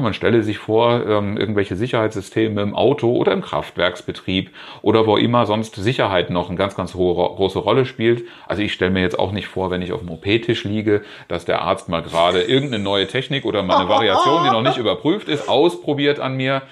Man 0.00 0.14
stelle 0.14 0.42
sich 0.42 0.58
vor, 0.58 1.06
ähm, 1.06 1.36
irgendwelche 1.36 1.76
Sicherheitssysteme 1.76 2.62
im 2.62 2.74
Auto 2.74 3.14
oder 3.14 3.32
im 3.32 3.42
Kraftwerksbetrieb 3.42 4.50
oder 4.80 5.06
wo 5.06 5.16
immer 5.16 5.46
sonst 5.46 5.74
Sicherheit 5.74 6.30
noch 6.30 6.48
eine 6.48 6.56
ganz, 6.56 6.74
ganz 6.74 6.94
hohe, 6.94 7.14
große 7.14 7.58
Rolle 7.58 7.84
spielt. 7.84 8.24
Also 8.46 8.62
ich 8.62 8.72
stelle 8.72 8.90
mir 8.90 9.02
jetzt 9.02 9.18
auch 9.18 9.32
nicht 9.32 9.46
vor, 9.46 9.70
wenn 9.70 9.82
ich 9.82 9.92
auf 9.92 10.00
dem 10.00 10.10
OP-Tisch 10.10 10.64
liege, 10.64 11.02
dass 11.28 11.44
der 11.44 11.62
Arzt 11.62 11.88
mal 11.88 12.02
gerade 12.02 12.42
irgendeine 12.42 12.82
neue 12.82 13.06
Technik 13.06 13.44
oder 13.44 13.62
mal 13.62 13.76
eine 13.76 13.88
Variation, 13.88 14.44
die 14.44 14.50
noch 14.50 14.62
nicht 14.62 14.78
überprüft 14.78 15.28
ist, 15.28 15.48
ausprobiert 15.48 16.20
an 16.20 16.36
mir. 16.36 16.62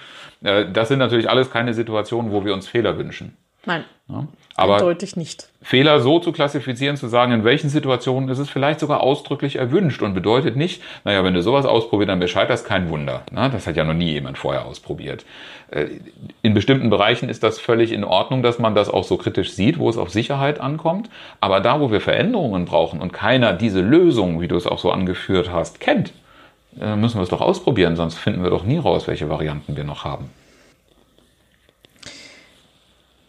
Äh, 0.42 0.66
das 0.72 0.88
sind 0.88 0.98
natürlich 0.98 1.28
alles 1.28 1.50
keine 1.50 1.74
Situationen, 1.74 2.32
wo 2.32 2.44
wir 2.44 2.54
uns 2.54 2.68
Fehler 2.68 2.98
wünschen. 2.98 3.36
Nein. 3.66 3.84
Ja, 4.08 4.26
aber 4.56 4.74
eindeutig 4.74 5.16
nicht. 5.16 5.48
Fehler 5.62 6.00
so 6.00 6.18
zu 6.18 6.32
klassifizieren, 6.32 6.96
zu 6.96 7.06
sagen, 7.06 7.32
in 7.32 7.44
welchen 7.44 7.68
Situationen 7.68 8.28
ist 8.28 8.38
es 8.38 8.50
vielleicht 8.50 8.80
sogar 8.80 9.02
ausdrücklich 9.02 9.56
erwünscht 9.56 10.02
und 10.02 10.14
bedeutet 10.14 10.56
nicht, 10.56 10.82
naja, 11.04 11.22
wenn 11.22 11.34
du 11.34 11.42
sowas 11.42 11.66
ausprobierst, 11.66 12.08
dann 12.08 12.18
Bescheid, 12.18 12.50
das 12.50 12.64
kein 12.64 12.88
Wunder. 12.88 13.22
Na, 13.30 13.48
das 13.48 13.66
hat 13.66 13.76
ja 13.76 13.84
noch 13.84 13.94
nie 13.94 14.12
jemand 14.12 14.38
vorher 14.38 14.64
ausprobiert. 14.64 15.24
Äh, 15.70 15.86
in 16.42 16.54
bestimmten 16.54 16.90
Bereichen 16.90 17.28
ist 17.28 17.42
das 17.42 17.60
völlig 17.60 17.92
in 17.92 18.02
Ordnung, 18.04 18.42
dass 18.42 18.58
man 18.58 18.74
das 18.74 18.88
auch 18.88 19.04
so 19.04 19.16
kritisch 19.16 19.52
sieht, 19.52 19.78
wo 19.78 19.88
es 19.88 19.96
auf 19.96 20.10
Sicherheit 20.10 20.60
ankommt. 20.60 21.08
Aber 21.40 21.60
da, 21.60 21.80
wo 21.80 21.92
wir 21.92 22.00
Veränderungen 22.00 22.64
brauchen 22.64 23.00
und 23.00 23.12
keiner 23.12 23.52
diese 23.52 23.80
Lösung, 23.80 24.40
wie 24.40 24.48
du 24.48 24.56
es 24.56 24.66
auch 24.66 24.78
so 24.78 24.90
angeführt 24.90 25.52
hast, 25.52 25.80
kennt, 25.80 26.12
äh, 26.80 26.96
müssen 26.96 27.18
wir 27.18 27.22
es 27.22 27.28
doch 27.28 27.40
ausprobieren, 27.42 27.96
sonst 27.96 28.16
finden 28.18 28.42
wir 28.42 28.50
doch 28.50 28.64
nie 28.64 28.78
raus, 28.78 29.06
welche 29.06 29.28
Varianten 29.28 29.76
wir 29.76 29.84
noch 29.84 30.04
haben. 30.04 30.30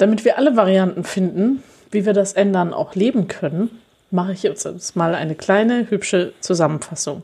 Damit 0.01 0.25
wir 0.25 0.39
alle 0.39 0.57
Varianten 0.57 1.03
finden, 1.03 1.61
wie 1.91 2.07
wir 2.07 2.13
das 2.13 2.33
Ändern 2.33 2.73
auch 2.73 2.95
leben 2.95 3.27
können, 3.27 3.69
mache 4.09 4.33
ich 4.33 4.41
jetzt 4.41 4.95
mal 4.95 5.13
eine 5.13 5.35
kleine, 5.35 5.91
hübsche 5.91 6.33
Zusammenfassung. 6.39 7.21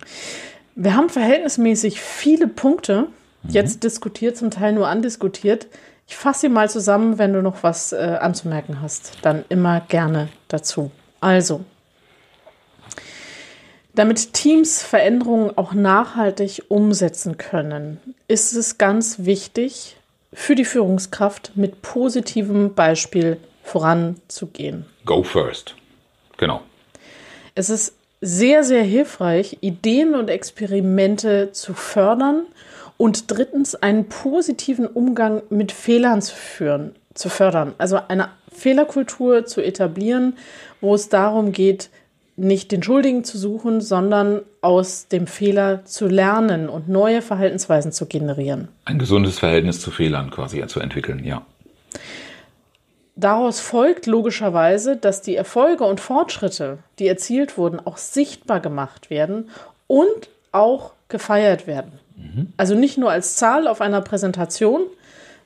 Wir 0.76 0.96
haben 0.96 1.10
verhältnismäßig 1.10 2.00
viele 2.00 2.48
Punkte 2.48 3.08
mhm. 3.42 3.50
jetzt 3.50 3.84
diskutiert, 3.84 4.38
zum 4.38 4.52
Teil 4.52 4.74
nur 4.74 4.88
andiskutiert. 4.88 5.66
Ich 6.08 6.16
fasse 6.18 6.42
sie 6.42 6.50
mal 6.50 6.70
zusammen, 6.70 7.18
wenn 7.18 7.34
du 7.34 7.42
noch 7.42 7.64
was 7.64 7.94
äh, 7.94 8.20
anzumerken 8.22 8.80
hast, 8.80 9.14
dann 9.24 9.44
immer 9.50 9.82
gerne 9.88 10.30
dazu. 10.48 10.92
Also, 11.20 11.62
damit 13.96 14.34
Teams 14.34 14.84
Veränderungen 14.84 15.58
auch 15.58 15.74
nachhaltig 15.74 16.66
umsetzen 16.68 17.38
können, 17.38 18.00
ist 18.28 18.54
es 18.54 18.78
ganz 18.78 19.26
wichtig, 19.26 19.98
für 20.34 20.56
die 20.56 20.66
Führungskraft 20.66 21.52
mit 21.56 21.82
positivem 21.82 22.74
Beispiel 22.74 23.38
voranzugehen. 23.64 24.86
Go 25.06 25.24
first. 25.24 25.76
Genau. 26.38 26.62
Es 27.56 27.70
ist 27.70 27.96
sehr, 28.22 28.64
sehr 28.64 28.84
hilfreich, 28.84 29.58
Ideen 29.62 30.16
und 30.16 30.30
Experimente 30.30 31.52
zu 31.52 31.74
fördern 31.74 32.46
und 32.98 33.30
drittens 33.32 33.76
einen 33.76 34.10
positiven 34.10 34.88
Umgang 34.88 35.44
mit 35.50 35.72
Fehlern 35.72 36.22
zu 36.22 36.36
führen, 36.36 36.96
zu 37.14 37.30
fördern. 37.30 37.76
Also 37.78 38.00
eine 38.08 38.30
Fehlerkultur 38.52 39.46
zu 39.46 39.62
etablieren, 39.62 40.38
wo 40.82 40.96
es 40.96 41.10
darum 41.10 41.52
geht, 41.52 41.90
nicht 42.38 42.72
den 42.72 42.84
Schuldigen 42.84 43.24
zu 43.24 43.38
suchen, 43.38 43.82
sondern 43.82 44.42
aus 44.62 45.08
dem 45.08 45.26
Fehler 45.28 45.84
zu 45.86 46.08
lernen 46.08 46.70
und 46.70 46.88
neue 46.88 47.22
Verhaltensweisen 47.22 47.92
zu 47.92 48.06
generieren. 48.06 48.68
Ein 48.86 49.00
gesundes 49.00 49.40
Verhältnis 49.40 49.82
zu 49.82 49.90
Fehlern 49.90 50.30
quasi 50.30 50.66
zu 50.68 50.80
entwickeln, 50.80 51.24
ja. 51.26 51.42
Daraus 53.16 53.60
folgt 53.60 54.06
logischerweise, 54.06 54.96
dass 54.96 55.24
die 55.24 55.36
Erfolge 55.36 55.84
und 55.84 56.00
Fortschritte, 56.00 56.78
die 57.00 57.08
erzielt 57.08 57.58
wurden, 57.58 57.80
auch 57.80 57.98
sichtbar 57.98 58.60
gemacht 58.60 59.10
werden 59.10 59.50
und 59.88 60.30
auch 60.52 60.92
gefeiert 61.10 61.66
werden. 61.66 61.94
Mhm. 62.16 62.54
Also 62.58 62.76
nicht 62.76 63.00
nur 63.00 63.10
als 63.10 63.36
Zahl 63.36 63.68
auf 63.68 63.82
einer 63.82 64.02
Präsentation, 64.02 64.82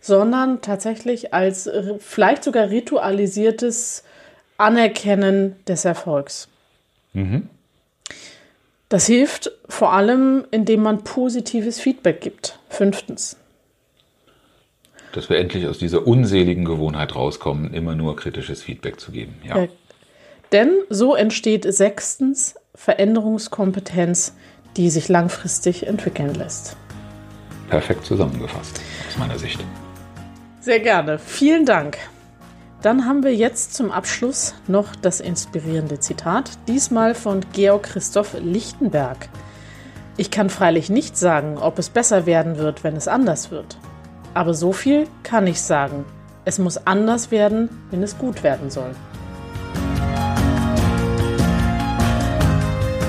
sondern 0.02 0.62
tatsächlich 0.62 1.34
als 1.34 1.70
vielleicht 2.00 2.44
sogar 2.44 2.70
ritualisiertes 2.70 4.04
Anerkennen 4.58 5.56
des 5.66 5.86
Erfolgs. 5.86 6.50
Mhm. 7.14 7.50
Das 8.90 9.06
hilft 9.06 9.52
vor 9.70 9.94
allem, 9.94 10.46
indem 10.52 10.84
man 10.84 11.04
positives 11.04 11.80
Feedback 11.80 12.20
gibt. 12.20 12.60
Fünftens. 12.70 13.38
Dass 15.14 15.30
wir 15.30 15.38
endlich 15.38 15.68
aus 15.68 15.78
dieser 15.78 16.08
unseligen 16.08 16.66
Gewohnheit 16.66 17.16
rauskommen, 17.16 17.74
immer 17.74 17.96
nur 17.96 18.16
kritisches 18.16 18.64
Feedback 18.64 19.00
zu 19.00 19.12
geben. 19.12 19.36
Ja. 19.44 19.60
ja. 19.60 19.68
Denn 20.52 20.74
so 20.90 21.16
entsteht 21.16 21.72
sechstens 21.74 22.56
Veränderungskompetenz, 22.76 24.36
die 24.78 24.90
sich 24.90 25.08
langfristig 25.08 25.88
entwickeln 25.88 26.34
lässt. 26.34 26.76
Perfekt 27.70 28.06
zusammengefasst, 28.06 28.82
aus 29.08 29.18
meiner 29.18 29.40
Sicht. 29.40 29.64
Sehr 30.60 30.80
gerne. 30.80 31.18
Vielen 31.18 31.66
Dank. 31.66 31.98
Dann 32.82 33.06
haben 33.06 33.24
wir 33.24 33.36
jetzt 33.36 33.76
zum 33.76 33.92
Abschluss 33.92 34.56
noch 34.68 34.96
das 34.96 35.20
inspirierende 35.20 36.00
Zitat, 36.00 36.50
diesmal 36.68 37.14
von 37.14 37.42
Georg 37.54 37.84
Christoph 37.84 38.36
Lichtenberg. 38.40 39.30
Ich 40.18 40.32
kann 40.32 40.50
freilich 40.50 40.90
nicht 40.90 41.16
sagen, 41.16 41.60
ob 41.60 41.78
es 41.78 41.90
besser 41.90 42.26
werden 42.26 42.58
wird, 42.58 42.84
wenn 42.84 42.96
es 42.96 43.08
anders 43.08 43.52
wird. 43.52 43.78
Aber 44.34 44.56
so 44.56 44.74
viel 44.74 45.08
kann 45.22 45.46
ich 45.46 45.62
sagen. 45.62 46.06
Es 46.44 46.58
muss 46.58 46.88
anders 46.88 47.30
werden, 47.30 47.70
wenn 47.92 48.02
es 48.02 48.18
gut 48.18 48.42
werden 48.42 48.72
soll. 48.72 48.96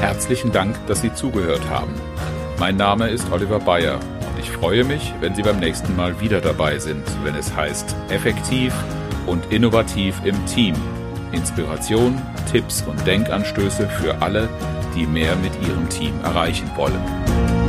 Herzlichen 0.00 0.52
Dank, 0.52 0.76
dass 0.86 1.00
Sie 1.00 1.14
zugehört 1.14 1.62
haben. 1.70 1.94
Mein 2.58 2.76
Name 2.76 3.08
ist 3.08 3.32
Oliver 3.32 3.60
Bayer 3.60 3.94
und 3.94 4.38
ich 4.38 4.50
freue 4.50 4.84
mich, 4.84 5.14
wenn 5.20 5.34
Sie 5.34 5.42
beim 5.42 5.60
nächsten 5.60 5.96
Mal 5.96 6.20
wieder 6.20 6.42
dabei 6.42 6.78
sind, 6.78 7.04
wenn 7.24 7.36
es 7.36 7.56
heißt 7.56 7.96
effektiv 8.10 8.74
und 9.26 9.52
innovativ 9.52 10.20
im 10.24 10.46
Team. 10.46 10.74
Inspiration, 11.32 12.20
Tipps 12.50 12.82
und 12.82 13.06
Denkanstöße 13.06 13.88
für 13.88 14.20
alle, 14.20 14.48
die 14.94 15.06
mehr 15.06 15.34
mit 15.36 15.52
ihrem 15.66 15.88
Team 15.88 16.12
erreichen 16.22 16.70
wollen. 16.76 17.61